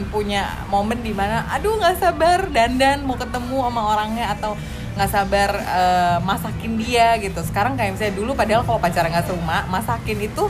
[0.10, 4.58] punya momen di mana aduh nggak sabar dandan mau ketemu sama orangnya atau
[4.98, 7.40] nggak sabar eh, masakin dia gitu.
[7.44, 10.44] Sekarang kayak misalnya dulu padahal kalau pacaran nggak serumah masakin itu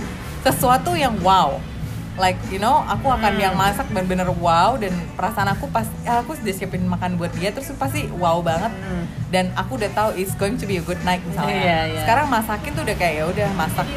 [0.46, 1.60] sesuatu yang wow
[2.20, 3.42] like you know aku akan Hmm.
[3.42, 7.50] yang masak bener-bener wow dan perasaan aku pas ya aku sudah siapin makan buat dia
[7.50, 8.70] terus pasti wow banget.
[8.70, 9.08] Hmm.
[9.30, 11.56] dan aku udah tahu it's going to be a good night misalnya.
[11.56, 12.00] Iya, iya.
[12.02, 13.88] sekarang masakin tuh udah kayak ya udah masak.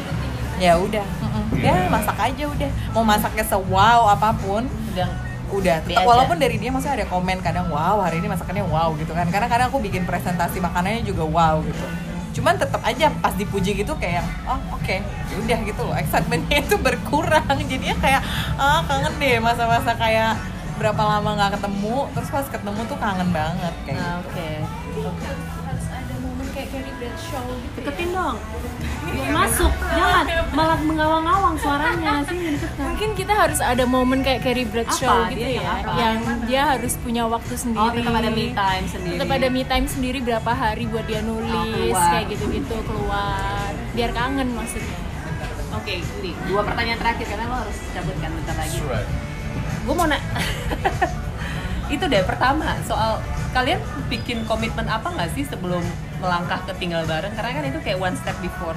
[0.55, 1.05] Ya udah.
[1.19, 1.45] Mm-mm.
[1.59, 2.69] ya masak aja udah.
[2.91, 5.09] Mau masaknya sewow apa pun Udah.
[5.51, 5.77] udah.
[5.81, 6.07] Tetap aja.
[6.07, 9.27] walaupun dari dia maksudnya ada komen kadang wow hari ini masakannya wow gitu kan.
[9.27, 13.93] Karena kadang aku bikin presentasi makanannya juga wow gitu cuman tetap aja pas dipuji gitu
[13.95, 15.93] kayak oh oke ya udah gitu loh.
[15.93, 17.45] Excitementnya itu berkurang.
[17.69, 18.21] Jadinya kayak
[18.57, 20.35] ah kangen deh masa-masa kayak
[20.81, 22.09] berapa lama nggak ketemu.
[22.17, 24.29] Terus pas ketemu tuh kangen banget kayak Nah, gitu.
[24.33, 24.49] oke.
[25.13, 25.52] ada
[26.83, 28.37] kayak Carrie Bradshaw gitu Deketin dong.
[29.03, 29.71] Biar masuk.
[29.93, 32.13] Jangan malah mengawang-awang suaranya.
[32.25, 32.39] Sih
[32.77, 35.31] mungkin kita harus ada momen kayak Carrie Bradshaw Apa?
[35.31, 35.91] gitu Dia ya yang apa?
[35.95, 37.79] yang dia harus punya waktu sendiri.
[37.79, 39.15] oh tetap ada me time sendiri.
[39.15, 43.69] Tetap ada me time sendiri berapa hari buat dia nulis Oh, kayak gitu-gitu keluar.
[43.93, 44.97] Biar kangen maksudnya.
[45.73, 48.77] Oke Uli dua pertanyaan terakhir karena lo harus cabut kan bentar lagi.
[49.83, 50.21] Gue mau nak
[51.93, 53.19] itu deh pertama soal
[53.53, 55.85] kalian bikin komitmen apa nggak sih sebelum
[56.17, 58.75] melangkah ke tinggal bareng karena kan itu kayak one step before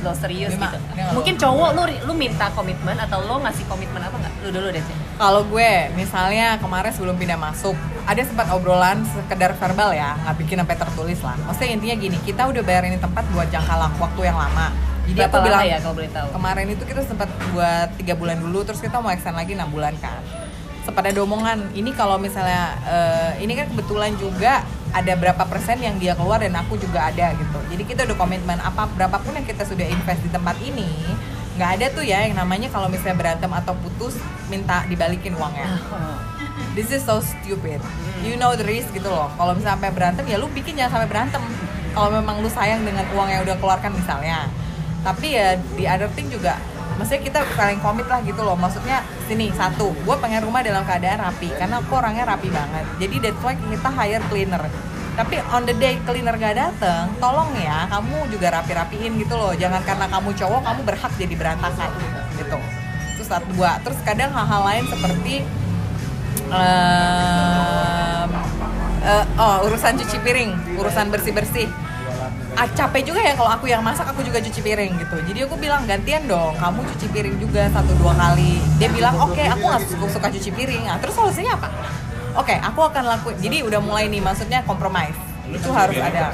[0.00, 0.78] lo serius Memang, gitu
[1.12, 4.80] mungkin cowok lu lu minta komitmen atau lo ngasih komitmen apa nggak lu dulu deh
[4.80, 4.96] Cek.
[5.20, 7.76] Kalau gue, misalnya kemarin sebelum pindah masuk,
[8.08, 11.36] ada sempat obrolan sekedar verbal ya, nggak bikin sampai tertulis lah.
[11.44, 14.72] Maksudnya intinya gini, kita udah bayar ini tempat buat jangka lang- waktu yang lama.
[15.04, 18.40] Jadi Berapa aku bilang ya kalau boleh tahu kemarin itu kita sempat buat tiga bulan
[18.40, 20.24] dulu, terus kita mau extend lagi enam bulan kan.
[20.90, 25.94] Sempat ada omongan, ini kalau misalnya eh, ini kan kebetulan juga ada berapa persen yang
[26.02, 27.58] dia keluar dan aku juga ada gitu.
[27.70, 30.90] Jadi kita udah komitmen apa berapapun yang kita sudah invest di tempat ini,
[31.54, 34.18] nggak ada tuh ya yang namanya kalau misalnya berantem atau putus
[34.50, 35.78] minta dibalikin uangnya.
[36.74, 37.78] This is so stupid.
[38.26, 39.30] You know the risk gitu loh.
[39.38, 41.42] Kalau misalnya sampai berantem ya lu bikin jangan sampai berantem.
[41.94, 44.50] Kalau memang lu sayang dengan uang yang udah keluarkan misalnya.
[45.06, 46.58] Tapi ya di other thing juga
[47.00, 48.52] maksudnya kita paling komit lah gitu loh.
[48.60, 52.84] Maksudnya sini satu gue pengen rumah dalam keadaan rapi karena aku orangnya rapi banget.
[53.00, 54.60] Jadi that's why kita hire cleaner.
[55.16, 59.56] Tapi on the day cleaner gak dateng tolong ya kamu juga rapi-rapiin gitu loh.
[59.56, 61.90] Jangan karena kamu cowok kamu berhak jadi berantakan
[62.36, 62.58] gitu.
[63.16, 63.80] Terus satu dua.
[63.80, 65.34] Terus kadang hal-hal lain seperti
[66.50, 68.30] em,
[69.00, 71.68] eh, oh urusan cuci piring urusan bersih bersih
[72.56, 75.16] ah, capek juga ya kalau aku yang masak aku juga cuci piring gitu.
[75.26, 78.58] Jadi aku bilang gantian dong kamu cuci piring juga satu dua kali.
[78.80, 80.84] Dia bilang oke aku nggak suka, suka cuci piring.
[80.86, 81.68] Nah terus solusinya apa?
[82.38, 85.18] Oke aku akan lakuin jadi udah mulai nih maksudnya compromise
[85.50, 86.30] itu harus ada.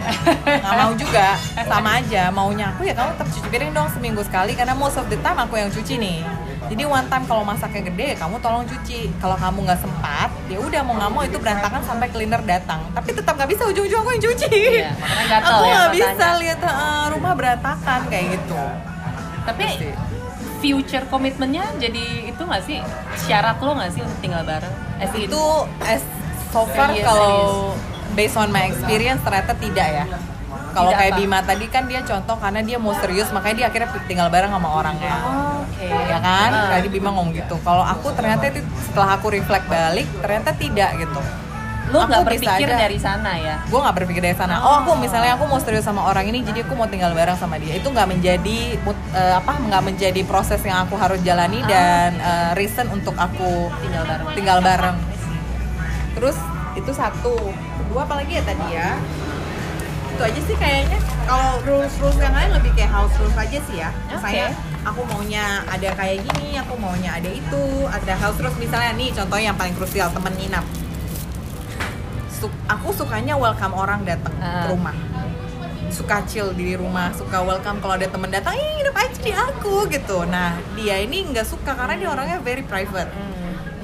[0.60, 1.26] nggak mau juga.
[1.64, 2.76] Sama aja maunya.
[2.76, 5.56] Aku ya kamu tetap cuci piring dong seminggu sekali karena most of the time aku
[5.56, 6.20] yang cuci nih
[6.68, 9.00] jadi one time kalau masaknya gede ya kamu tolong cuci.
[9.16, 12.84] Kalau kamu nggak sempat ya udah mau nggak mau itu berantakan sampai cleaner datang.
[12.92, 14.52] Tapi tetap nggak bisa ujung-ujung aku yang cuci.
[14.52, 15.96] Iya, makanya gatel aku ya nggak matanya.
[15.96, 18.62] bisa lihat eh, rumah berantakan kayak gitu.
[19.48, 19.88] Tapi Pasti.
[20.60, 22.78] future komitmennya jadi itu nggak sih?
[23.16, 24.74] Syarat lo nggak sih untuk tinggal bareng?
[25.00, 25.42] As itu
[25.88, 26.04] as
[26.52, 27.72] so far kalau
[28.12, 30.04] based on my experience ternyata tidak ya
[30.74, 31.20] kalau kayak apa?
[31.20, 34.68] Bima tadi kan dia contoh karena dia mau serius makanya dia akhirnya tinggal bareng sama
[34.68, 35.16] orangnya.
[35.64, 35.88] Oke.
[35.88, 36.50] Ya kan?
[36.52, 36.70] Ah.
[36.76, 37.56] tadi Bima ngomong gitu.
[37.62, 41.20] Kalau aku ternyata itu setelah aku reflect balik ternyata tidak gitu.
[41.88, 42.84] Lo nggak berpikir aja.
[42.84, 43.56] dari sana ya?
[43.64, 44.60] Gue nggak berpikir dari sana.
[44.60, 47.56] Oh aku misalnya aku mau serius sama orang ini jadi aku mau tinggal bareng sama
[47.56, 47.80] dia.
[47.80, 48.58] Itu nggak menjadi
[49.16, 54.04] eh, apa nggak menjadi proses yang aku harus jalani dan eh, reason untuk aku tinggal
[54.04, 54.26] bareng.
[54.36, 54.96] tinggal bareng.
[56.12, 56.36] Terus
[56.76, 57.36] itu satu.
[57.88, 59.00] Kedua apalagi ya tadi ya
[60.18, 60.98] itu aja sih kayaknya.
[61.30, 63.94] Kalau rules rules yang lain lebih kayak house rules aja sih ya.
[64.10, 64.50] Misalnya
[64.82, 68.58] aku maunya ada kayak gini aku maunya ada itu ada house rules.
[68.58, 70.66] Misalnya nih contohnya yang paling krusial temen nginap
[72.70, 74.66] aku sukanya welcome orang datang Ah.
[74.66, 74.94] ke rumah.
[75.94, 77.78] Suka chill di rumah suka welcome.
[77.78, 80.26] Kalau ada temen datang ih nginep aja di aku gitu.
[80.26, 83.06] Nah dia ini nggak suka karena dia orangnya very private.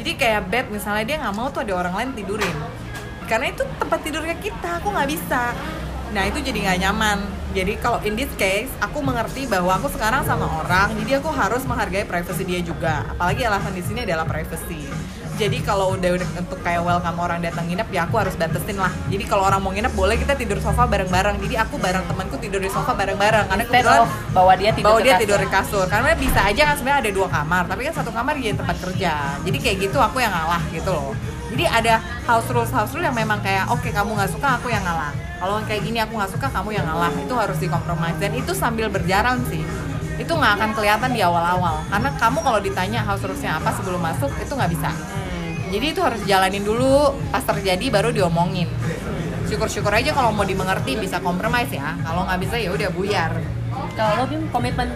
[0.02, 2.54] Jadi kayak bed misalnya dia nggak mau tuh ada orang lain tidurin.
[3.30, 5.54] Karena itu tempat tidurnya kita aku nggak bisa
[6.14, 7.18] nah itu jadi nggak nyaman.
[7.54, 11.66] Jadi kalau in this case aku mengerti bahwa aku sekarang sama orang jadi aku harus
[11.66, 13.02] menghargai privacy dia juga.
[13.10, 14.86] Apalagi alasan di sini adalah privacy.
[15.34, 18.94] Jadi kalau udah, udah untuk kayak welcome orang datang nginep ya aku harus batasin lah.
[19.10, 21.42] Jadi kalau orang mau nginep boleh kita tidur sofa bareng-bareng.
[21.42, 23.50] Jadi aku bareng temanku tidur di sofa bareng-bareng.
[23.50, 25.22] Karena kebetulan bawa dia tidur bawa dia kasur.
[25.26, 25.84] tidur di kasur.
[25.90, 29.12] Karena bisa aja kan sebenarnya ada dua kamar tapi kan satu kamar jadi tempat kerja.
[29.42, 33.16] Jadi kayak gitu aku yang ngalah gitu loh jadi ada house rules house rules yang
[33.16, 35.12] memang kayak oke kamu nggak suka aku yang ngalah.
[35.36, 37.12] Kalau kayak gini aku nggak suka kamu yang ngalah.
[37.20, 38.16] Itu harus dikompromis.
[38.16, 39.60] Dan itu sambil berjalan sih.
[40.16, 41.84] Itu nggak akan kelihatan di awal-awal.
[41.92, 44.90] Karena kamu kalau ditanya house rulesnya apa sebelum masuk itu nggak bisa.
[45.68, 47.12] Jadi itu harus jalanin dulu.
[47.28, 48.70] Pas terjadi baru diomongin.
[49.44, 51.92] Syukur-syukur aja kalau mau dimengerti bisa kompromis ya.
[52.00, 53.36] Kalau nggak bisa ya udah buyar.
[53.94, 54.90] Kalau lo Bim, komitmen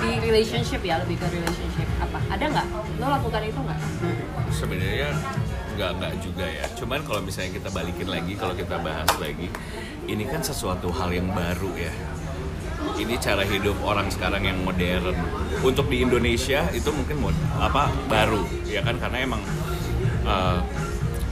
[0.00, 2.18] di relationship ya lebih ke relationship apa?
[2.32, 2.66] Ada nggak?
[2.98, 3.78] Lo lakukan itu nggak?
[4.50, 5.12] Sebenarnya
[5.80, 6.68] nggak nggak juga ya.
[6.76, 9.48] Cuman kalau misalnya kita balikin lagi kalau kita bahas lagi
[10.04, 11.92] ini kan sesuatu hal yang baru ya.
[13.00, 15.16] Ini cara hidup orang sekarang yang modern.
[15.64, 19.00] Untuk di Indonesia itu mungkin mod- apa baru ya kan?
[19.00, 19.40] Karena emang
[20.28, 20.58] eh,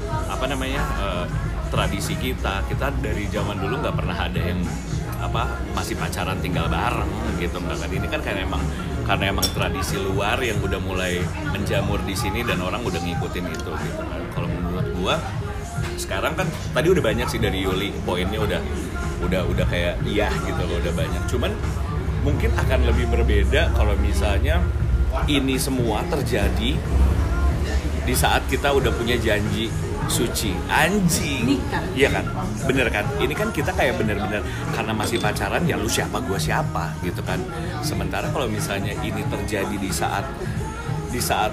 [0.08, 1.26] apa namanya eh,
[1.68, 2.64] tradisi kita.
[2.72, 4.64] Kita dari zaman dulu nggak pernah ada yang
[5.20, 7.90] apa masih pacaran tinggal bareng gitu nggak kan?
[7.92, 8.64] Ini kan karena emang
[9.08, 13.70] karena emang tradisi luar yang udah mulai menjamur di sini dan orang udah ngikutin itu
[13.72, 14.22] gitu kan.
[14.36, 15.16] Kalau menurut gua
[15.96, 16.44] sekarang kan
[16.76, 18.60] tadi udah banyak sih dari Yuli poinnya udah
[19.24, 21.22] udah udah kayak iya gitu loh udah banyak.
[21.24, 21.56] Cuman
[22.20, 24.60] mungkin akan lebih berbeda kalau misalnya
[25.24, 26.76] ini semua terjadi
[28.04, 29.72] di saat kita udah punya janji
[30.08, 30.56] suci.
[30.66, 31.60] Anjing.
[31.94, 32.24] Iya kan?
[32.64, 33.04] Bener kan?
[33.20, 34.42] Ini kan kita kayak bener-bener
[34.72, 37.38] karena masih pacaran ya lu siapa gua siapa gitu kan?
[37.84, 40.24] Sementara kalau misalnya ini terjadi di saat
[41.12, 41.52] di saat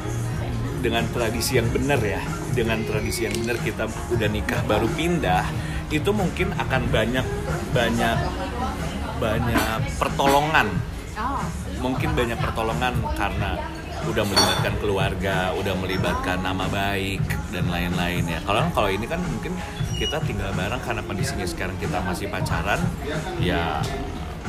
[0.79, 2.21] dengan tradisi yang benar ya
[2.53, 5.43] dengan tradisi yang benar kita udah nikah baru pindah
[5.89, 7.25] itu mungkin akan banyak
[7.73, 8.17] banyak
[9.19, 10.69] banyak pertolongan.
[11.15, 11.39] Oh.
[11.79, 13.55] mungkin banyak pertolongan karena
[14.05, 18.39] udah melibatkan keluarga, udah melibatkan nama baik dan lain-lain ya.
[18.45, 19.57] Kalau kalau ini kan mungkin
[19.97, 22.79] kita tinggal bareng karena kondisinya sekarang kita masih pacaran,
[23.41, 23.81] ya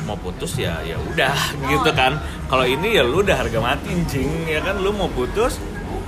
[0.05, 1.37] mau putus ya ya udah
[1.73, 2.21] gitu kan.
[2.47, 5.59] Kalau ini ya lu udah harga mati cing ya kan lu mau putus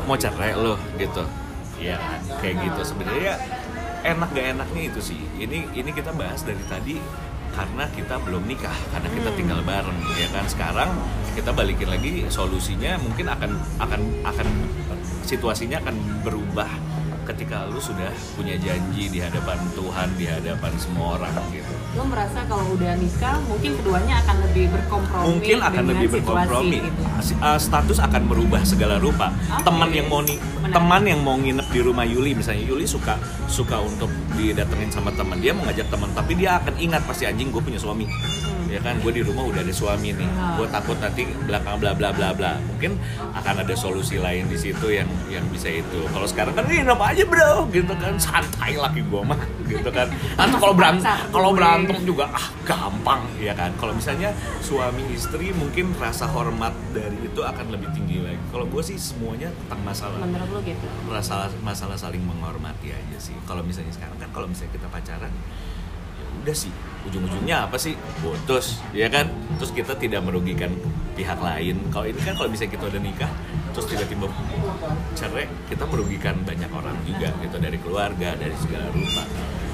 [0.06, 1.26] mau cerai lu gitu.
[1.80, 1.98] Ya
[2.44, 3.40] kayak gitu sebenarnya
[4.04, 5.20] enak gak enaknya itu sih.
[5.40, 6.96] Ini ini kita bahas dari tadi
[7.50, 10.90] karena kita belum nikah karena kita tinggal bareng ya kan sekarang
[11.34, 14.48] kita balikin lagi solusinya mungkin akan akan akan
[15.24, 16.70] situasinya akan berubah
[17.30, 22.42] ketika lu sudah punya janji di hadapan Tuhan di hadapan semua orang gitu Lo merasa
[22.46, 27.02] kalau udah nikah mungkin keduanya akan lebih berkompromi mungkin akan lebih situasi berkompromi gitu.
[27.38, 29.62] Uh, status akan merubah segala rupa Oke.
[29.62, 30.74] teman yang mau ni- Menarik.
[30.74, 33.14] teman yang mau nginep di rumah Yuli misalnya Yuli suka
[33.46, 37.52] suka untuk didatengin sama teman dia mau ngajak teman tapi dia akan ingat pasti anjing
[37.52, 38.08] gue punya suami.
[38.70, 40.30] Ya kan gue di rumah udah ada suami nih.
[40.38, 40.54] Ah.
[40.62, 42.54] gue takut nanti belakang bla bla bla bla.
[42.70, 43.02] Mungkin
[43.34, 46.06] akan ada solusi lain di situ yang yang bisa itu.
[46.14, 47.66] Kalau sekarang kan ini apa aja bro.
[47.74, 49.42] Gitu kan santai laki gue mah.
[49.74, 50.14] Gitu kan.
[50.38, 53.26] Nanti kalau berantem kalau berantem juga ah gampang.
[53.42, 53.74] Ya kan.
[53.82, 58.38] Kalau misalnya suami istri mungkin rasa hormat dari itu akan lebih tinggi lagi.
[58.54, 60.86] Kalau gue sih semuanya tentang masalah Menurut gitu.
[61.10, 65.34] masalah masalah saling menghormati aja sih kalau misalnya sekarang kan kalau misalnya kita pacaran
[66.20, 66.74] ya udah sih.
[67.00, 67.96] Ujung-ujungnya apa sih?
[68.20, 69.32] Putus ya kan?
[69.56, 70.76] Terus kita tidak merugikan
[71.16, 71.80] pihak lain.
[71.92, 73.32] Kalau ini kan kalau misalnya kita udah nikah
[73.70, 74.28] terus tiba-tiba
[75.16, 77.56] cerai kita merugikan banyak orang juga gitu.
[77.56, 79.24] Dari keluarga dari segala rupa.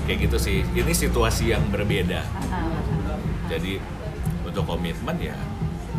[0.05, 0.57] Kayak gitu sih.
[0.61, 2.21] Ini situasi yang berbeda.
[3.49, 3.81] Jadi
[4.45, 5.35] untuk komitmen ya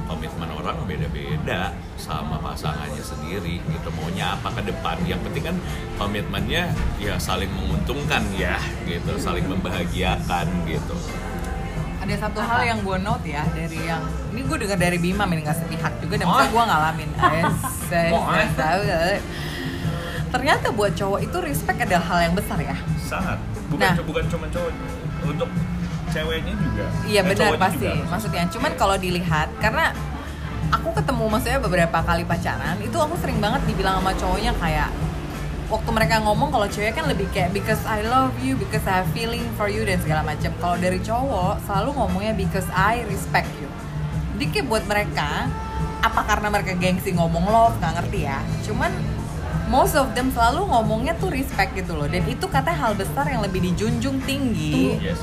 [0.06, 5.56] komitmen orang beda-beda sama pasangannya sendiri gitu maunya apa ke depan yang penting kan
[5.96, 10.96] komitmennya ya saling menguntungkan ya gitu saling membahagiakan gitu
[11.98, 13.98] Ada satu hal yang gue note ya dari yang
[14.30, 16.38] ini gue dengar dari Bima ini nggak sepihak juga dan Oh.
[16.38, 17.10] gue ngalamin.
[17.10, 17.58] Es,
[17.90, 19.18] es, es, tahu nggak?
[20.26, 22.76] Ternyata buat cowok itu respect adalah hal yang besar ya.
[23.00, 23.94] sangat bukan Nah.
[24.02, 24.70] bukan cuma cowok
[25.24, 25.50] untuk
[26.16, 27.84] ceweknya juga Iya Eh, benar pasti.
[27.84, 28.08] juga.
[28.08, 29.92] Maksudnya cuman kalau dilihat karena
[30.68, 34.90] aku ketemu maksudnya beberapa kali pacaran itu aku sering banget dibilang sama cowoknya kayak
[35.66, 39.10] waktu mereka ngomong kalau cewek kan lebih kayak because I love you, because I have
[39.10, 40.50] feeling for you dan segala macam.
[40.56, 43.66] Kalau dari cowok selalu ngomongnya because I respect you.
[44.36, 45.50] Jadi kayak buat mereka
[45.98, 48.38] apa karena mereka gengsi ngomong love nggak ngerti ya.
[48.62, 48.94] Cuman
[49.66, 53.42] most of them selalu ngomongnya tuh respect gitu loh dan itu katanya hal besar yang
[53.42, 55.18] lebih dijunjung tinggi yes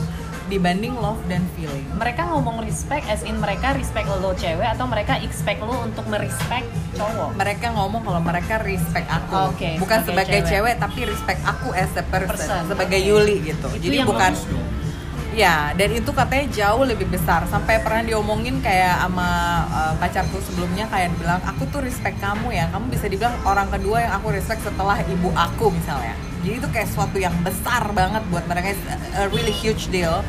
[0.54, 1.82] dibanding love dan feeling.
[1.98, 6.70] Mereka ngomong respect as in mereka respect lo cewek atau mereka expect lo untuk merespect
[6.94, 7.34] cowok.
[7.34, 10.54] mereka ngomong kalau mereka respect aku Oke, bukan sebagai sebagai cewek.
[10.54, 10.76] cewek.
[10.78, 13.10] tapi respect aku as a person, Person, sebagai oke.
[13.10, 14.32] Yuli gitu Itu jadi yang bukan
[15.34, 19.30] ya dan itu katanya jauh lebih besar sampai pernah diomongin kayak sama
[19.74, 24.06] uh, pacarku sebelumnya kayak bilang aku tuh respect kamu ya kamu bisa dibilang orang kedua
[24.06, 28.44] yang aku respect setelah ibu aku misalnya jadi itu kayak suatu yang besar banget buat
[28.46, 28.84] mereka it's
[29.16, 30.22] a really huge deal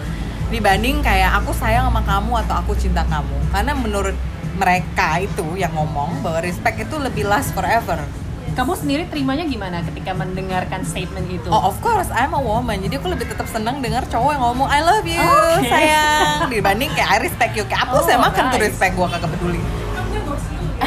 [0.49, 4.17] dibanding kayak aku sayang sama kamu atau aku cinta kamu karena menurut
[4.55, 7.99] mereka itu yang ngomong bahwa respect itu lebih last forever
[8.55, 11.51] Kamu sendiri terimanya gimana ketika mendengarkan statement itu?
[11.51, 12.87] Oh of course, I'm a woman.
[12.87, 15.67] Jadi aku lebih tetap senang dengar cowok yang ngomong I love you, Oke.
[15.67, 16.47] sayang.
[16.47, 17.67] Dibanding kayak I respect you.
[17.67, 18.71] Kayak apa Oh, saya makan tuh nice.
[18.71, 19.59] respect gue kagak peduli.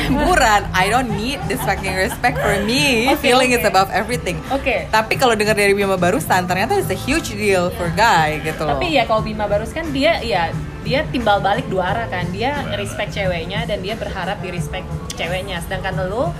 [0.06, 3.10] Buran, I don't need this fucking respect for me.
[3.10, 3.60] Oke, Feeling oke.
[3.60, 4.38] is above everything.
[4.54, 4.86] Oke.
[4.94, 8.78] Tapi kalau dengar dari Bima barusan, ternyata it's a huge deal for guy gitu loh.
[8.78, 10.54] Tapi ya kalau Bima Barus kan dia ya
[10.86, 12.30] dia timbal balik dua arah kan.
[12.30, 14.86] Dia respect ceweknya dan dia berharap di respect
[15.18, 15.60] ceweknya.
[15.66, 16.32] Sedangkan lo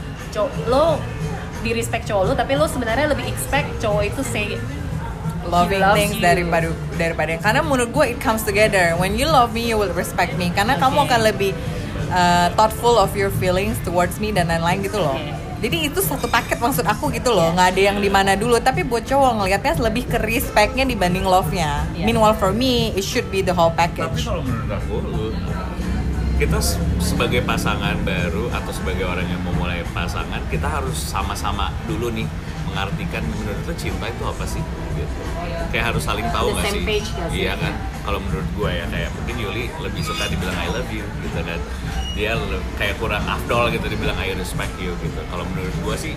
[0.70, 1.02] lo
[1.66, 4.48] di respect cowok lo tapi lo sebenarnya lebih expect cowok itu say
[5.48, 6.24] loving things you.
[6.24, 10.36] daripada daripada karena menurut gue it comes together when you love me you will respect
[10.36, 11.06] me karena kamu Oke.
[11.10, 11.52] akan lebih
[12.10, 15.18] uh, thoughtful of your feelings towards me dan lain-lain gitu loh.
[15.58, 17.50] Jadi itu satu paket maksud aku gitu loh.
[17.50, 18.62] Nggak ada yang di mana dulu.
[18.62, 21.82] Tapi buat cowok ngelihatnya lebih ke respectnya dibanding love-nya.
[21.92, 22.06] Iya.
[22.06, 25.26] meanwhile for me it should be the whole tapi package kalau menurut aku lu
[26.38, 31.74] kita se- sebagai pasangan baru atau sebagai orang yang mau mulai pasangan kita harus sama-sama
[31.90, 32.30] dulu nih
[32.78, 34.62] mengartikan menurut lu cinta itu apa sih?
[34.94, 35.14] Gitu.
[35.74, 36.82] Kayak harus saling tahu nggak sih?
[36.86, 37.42] page nggak sih?
[37.42, 37.74] iya kan?
[38.06, 41.60] Kalau menurut gue ya kayak mungkin Yuli lebih suka dibilang I love you gitu kan.
[42.14, 42.38] Dia
[42.78, 45.20] kayak kurang afdol gitu dibilang I respect you gitu.
[45.34, 46.14] Kalau menurut gue sih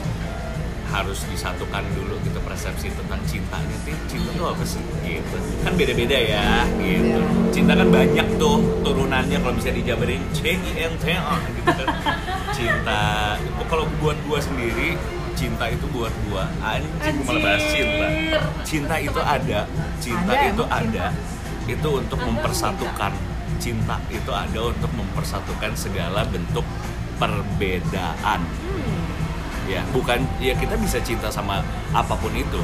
[0.93, 4.85] harus disatukan dulu gitu persepsi tentang cinta nih cinta tuh apa sih?
[5.01, 5.37] Gitu.
[5.65, 7.21] Kan beda-beda ya gitu.
[7.57, 10.21] Cinta kan banyak tuh turunannya kalau bisa dijabarin.
[10.37, 11.89] C I N T A gitu kan.
[12.61, 13.01] Cinta
[13.65, 15.01] kalau buat gua sendiri
[15.41, 16.45] cinta itu buat gua.
[16.61, 18.07] Anjing gua malah bahas cinta.
[18.61, 19.61] Cinta itu ada.
[19.97, 21.07] Cinta Ada, itu ada.
[21.65, 23.13] itu untuk mempersatukan.
[23.61, 23.97] cinta?
[24.09, 26.65] Itu ada untuk mempersatukan segala bentuk
[27.17, 28.41] perbedaan.
[29.69, 32.61] Ya bukan ya kita bisa cinta sama apa pun itu.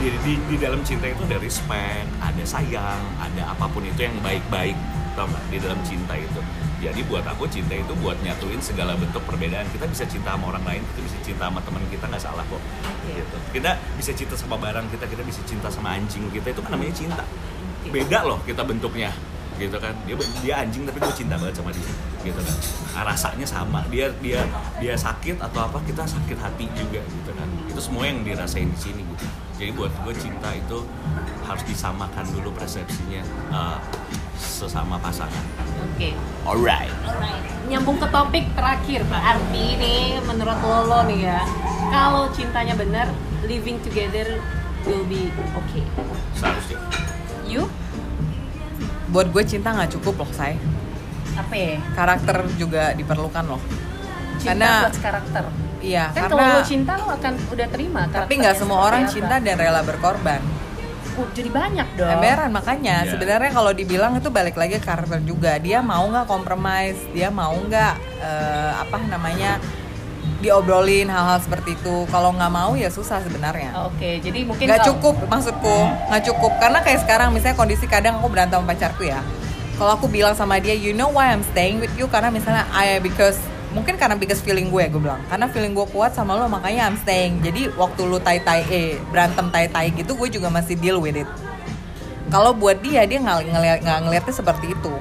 [0.00, 4.16] Di, di, di dalam cinta itu ada respect ada sayang ada apa pun itu yang
[4.20, 4.74] baik-baik
[5.14, 5.44] tau nggak?
[5.52, 6.40] Di dalam cinta itu
[6.84, 9.64] jadi buat aku cinta itu buat nyatuin segala bentuk perbedaan.
[9.72, 12.60] Kita bisa cinta sama orang lain kita bisa cinta sama teman kita nggak salah kok.
[13.08, 13.36] Gitu.
[13.56, 16.92] Kita bisa cinta sama barang kita kita bisa cinta sama anjing kita itu kan namanya
[16.92, 17.24] cinta.
[17.88, 19.16] Beda loh kita bentuknya
[19.56, 19.96] gitu kan.
[20.04, 21.88] Dia dia anjing tapi gue cinta banget sama dia
[22.20, 22.56] gitu kan.
[22.92, 23.80] Ah, rasanya sama.
[23.88, 24.44] Dia dia
[24.76, 27.48] dia sakit atau apa kita sakit hati juga gitu kan.
[27.64, 29.24] Itu semua yang dirasain di sini gitu.
[29.56, 30.84] Jadi buat gue cinta itu
[31.48, 33.22] harus disamakan dulu persepsinya.
[33.54, 33.78] Eh,
[34.46, 35.44] sesama pasangan
[35.86, 36.12] Oke.
[36.44, 36.92] alright
[37.64, 41.40] Nyambung ke topik terakhir, berarti nih menurut Lolo nih ya,
[41.88, 43.08] kalau cintanya benar,
[43.42, 44.36] living together
[44.84, 45.80] will be okay.
[46.34, 46.76] seharusnya
[47.42, 47.64] You?
[49.08, 50.60] buat gue cinta nggak cukup loh say
[51.34, 51.80] Apa ya?
[51.94, 53.62] karakter juga diperlukan loh
[54.36, 55.44] Cinta Karena- plus karakter.
[55.80, 58.02] iya Kan karena kalau lo cinta lo akan udah terima.
[58.06, 59.10] tapi nggak semua orang apa.
[59.10, 60.40] cinta dan rela berkorban
[61.30, 62.10] jadi banyak dong.
[62.10, 63.06] Emberan makanya.
[63.06, 63.10] Iya.
[63.14, 65.56] sebenarnya kalau dibilang itu balik lagi ke karakter juga.
[65.58, 66.98] Dia mau nggak compromise?
[67.14, 69.62] Dia mau nggak eh, apa namanya
[70.42, 72.04] diobrolin hal-hal seperti itu?
[72.10, 73.72] Kalau nggak mau ya susah sebenarnya.
[73.88, 75.76] Oke, jadi mungkin nggak kalau- cukup maksudku.
[76.10, 76.52] Nggak cukup.
[76.58, 79.20] Karena kayak sekarang misalnya kondisi kadang aku berantem sama pacarku ya.
[79.74, 82.06] Kalau aku bilang sama dia you know why I'm staying with you?
[82.06, 83.38] Karena misalnya I because
[83.74, 85.20] mungkin karena biggest feeling gue gue bilang.
[85.26, 87.42] Karena feeling gue kuat sama lo makanya I'm staying.
[87.42, 91.18] Jadi waktu lu tai tai eh berantem tai tai gitu gue juga masih deal with
[91.18, 91.28] it.
[92.30, 94.94] Kalau buat dia dia nggak ngeliat nggak ngeliatnya seperti itu.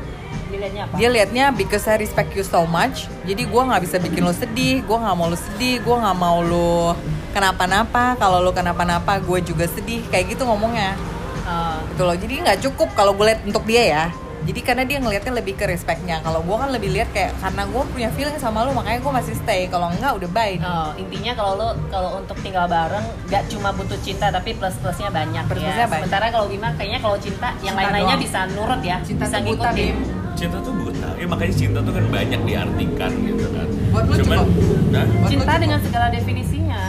[0.54, 0.96] Dilihatnya apa?
[1.02, 3.06] dia liatnya because I respect you so much.
[3.24, 6.42] Jadi gue nggak bisa bikin lo sedih gue nggak mau lo sedih gue nggak mau
[6.42, 6.98] lo
[7.32, 8.18] kenapa-napa.
[8.18, 10.02] Kalau lo kenapa-napa gue juga sedih.
[10.10, 10.98] Kayak gitu ngomongnya.
[11.46, 12.18] Oh, gitu loh.
[12.18, 14.06] Jadi nggak cukup kalau gue liat untuk dia ya
[14.44, 17.84] jadi karena dia ngelihatnya lebih ke respectnya kalau gue kan lebih lihat kayak karena gue
[17.88, 20.68] punya feeling sama lo makanya gue masih stay kalau enggak udah bye nih.
[20.68, 25.08] Oh, intinya kalau lo kalau untuk tinggal bareng nggak cuma butuh cinta tapi plus plusnya
[25.10, 25.86] banyak Plus-plusnya ya.
[25.86, 26.04] banyak.
[26.04, 28.22] Sementara kalau Bima kayaknya kalau cinta yang Cinta lain-lainnya doang.
[28.22, 29.96] bisa nurut ya, Cinta bisa buta, ngikutin.
[30.34, 34.38] Cinta tuh buta ya makanya cinta tuh kan banyak diartikan gitu kan Buat lu cuman
[34.42, 34.78] cukup.
[34.90, 36.82] nah, Buat Cinta lo dengan segala definisinya.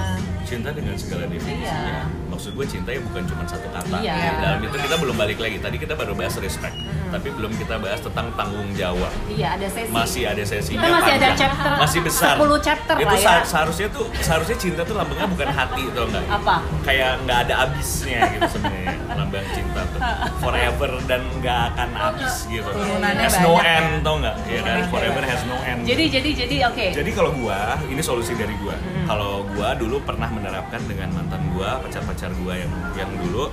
[0.45, 2.03] cinta dengan segala definisinya Iya.
[2.45, 4.37] Maksud gue cinta ya bukan cuma satu kata Iya.
[4.37, 6.77] dalam itu kita belum balik lagi tadi kita baru bahas respect
[7.09, 9.89] tapi belum kita bahas tentang tanggung jawab Iya, ada sesi.
[9.89, 11.37] masih ada sesinya Kita masih ada panjang.
[11.41, 13.25] chapter masih besar 10 chapter itu lah ya.
[13.25, 16.57] seha- seharusnya tuh seharusnya cinta tuh lambangnya bukan hati tau enggak Apa?
[16.85, 18.93] kayak nggak ada habisnya gitu sebenarnya
[19.35, 20.01] lambang cinta tuh
[20.39, 23.75] forever dan nggak akan habis gitu has no banyak ya.
[23.83, 26.87] end tau nggak ya kan forever has no end Jadi jadi jadi oke.
[26.95, 28.73] jadi kalau gua, ini solusi dari gua.
[28.73, 29.07] Hmm.
[29.11, 33.51] Kalau gua dulu pernah menerapkan dengan mantan gua, pacar-pacar gua yang yang dulu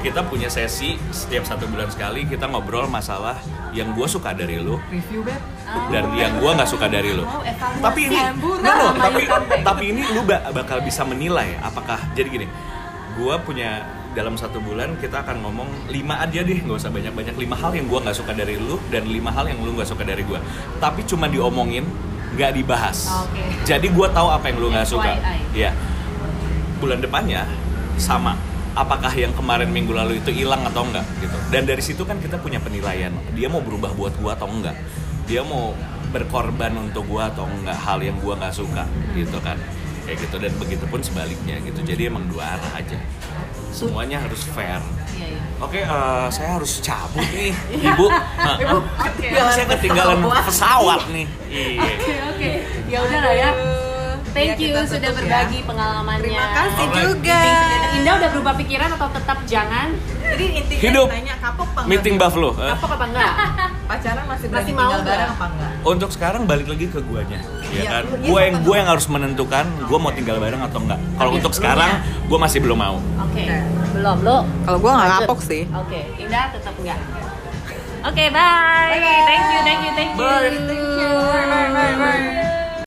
[0.00, 3.36] kita punya sesi setiap satu bulan sekali kita ngobrol masalah
[3.74, 5.40] yang gua suka dari lu review beb
[5.90, 7.26] dan yang gua nggak suka dari lu.
[7.26, 7.42] Oh.
[7.82, 9.22] Tapi ini, no, tapi
[9.60, 12.46] tapi ini lu ba- bakal bisa menilai apakah jadi gini.
[13.18, 13.84] Gua punya
[14.16, 17.76] dalam satu bulan kita akan ngomong lima aja deh nggak usah banyak banyak lima hal
[17.76, 20.40] yang gua nggak suka dari lu dan lima hal yang lu nggak suka dari gua.
[20.80, 21.84] Tapi cuma diomongin
[22.32, 23.12] nggak dibahas.
[23.28, 23.44] Oke.
[23.68, 25.20] jadi gua tahu apa yang lu nggak suka.
[25.52, 25.76] Iya.
[26.80, 27.44] bulan depannya
[28.00, 28.36] sama.
[28.76, 31.36] Apakah yang kemarin minggu lalu itu hilang atau enggak gitu.
[31.48, 33.12] Dan dari situ kan kita punya penilaian.
[33.32, 34.76] Dia mau berubah buat gua atau enggak
[35.26, 35.74] dia mau
[36.14, 39.60] berkorban untuk gua atau enggak hal yang gua nggak suka gitu kan.
[40.08, 40.36] Kayak gitu.
[40.40, 41.80] Dan begitu pun sebaliknya gitu.
[41.84, 42.96] Jadi emang dua arah aja
[43.72, 44.80] semuanya harus fair
[45.16, 45.42] Iya, iya.
[45.56, 47.48] Oke, eh, saya harus cabut nih,
[47.88, 48.06] ibu.
[48.12, 48.76] Nah, Ibu,
[49.48, 51.24] saya ketinggalan pesawat nih.
[51.48, 51.80] Iya.
[51.80, 52.50] Oke, oke.
[52.92, 53.50] Ya udah lah ya.
[54.36, 55.16] Thank Ya, you sudah ya.
[55.16, 56.20] berbagi pengalamannya.
[56.22, 57.04] Terima kasih Alright.
[57.08, 57.40] juga.
[57.96, 59.88] Indah udah berubah pikiran atau tetap jangan?
[60.20, 61.06] Jadi intinya Hidup.
[61.08, 61.90] nanya kapok apa enggak?
[61.90, 62.50] Meeting Buffalo.
[62.58, 62.70] eh.
[62.70, 63.30] Apa apa enggak?
[63.88, 65.70] Pacaran masih berani Masih mau bareng apa enggak?
[65.86, 68.02] Untuk sekarang balik lagi ke guanya, ya Iya, kan?
[68.04, 70.98] lu- Gue iya, yang sama gue yang harus menentukan, gue mau tinggal bareng atau enggak.
[71.14, 72.26] Kalau untuk sekarang, nya?
[72.26, 72.96] gue masih belum mau.
[73.22, 73.56] Oke, Oke.
[73.94, 74.38] belum lo.
[74.66, 75.62] Kalau gua nggak kapok sih.
[75.70, 76.98] Oke, Indah tetap enggak.
[78.02, 78.90] Oke, bye.
[79.24, 80.20] Thank you, thank you, thank you.
[80.20, 80.50] Bye.
[80.52, 81.10] Thank you.
[81.10, 82.45] Bye bye bye.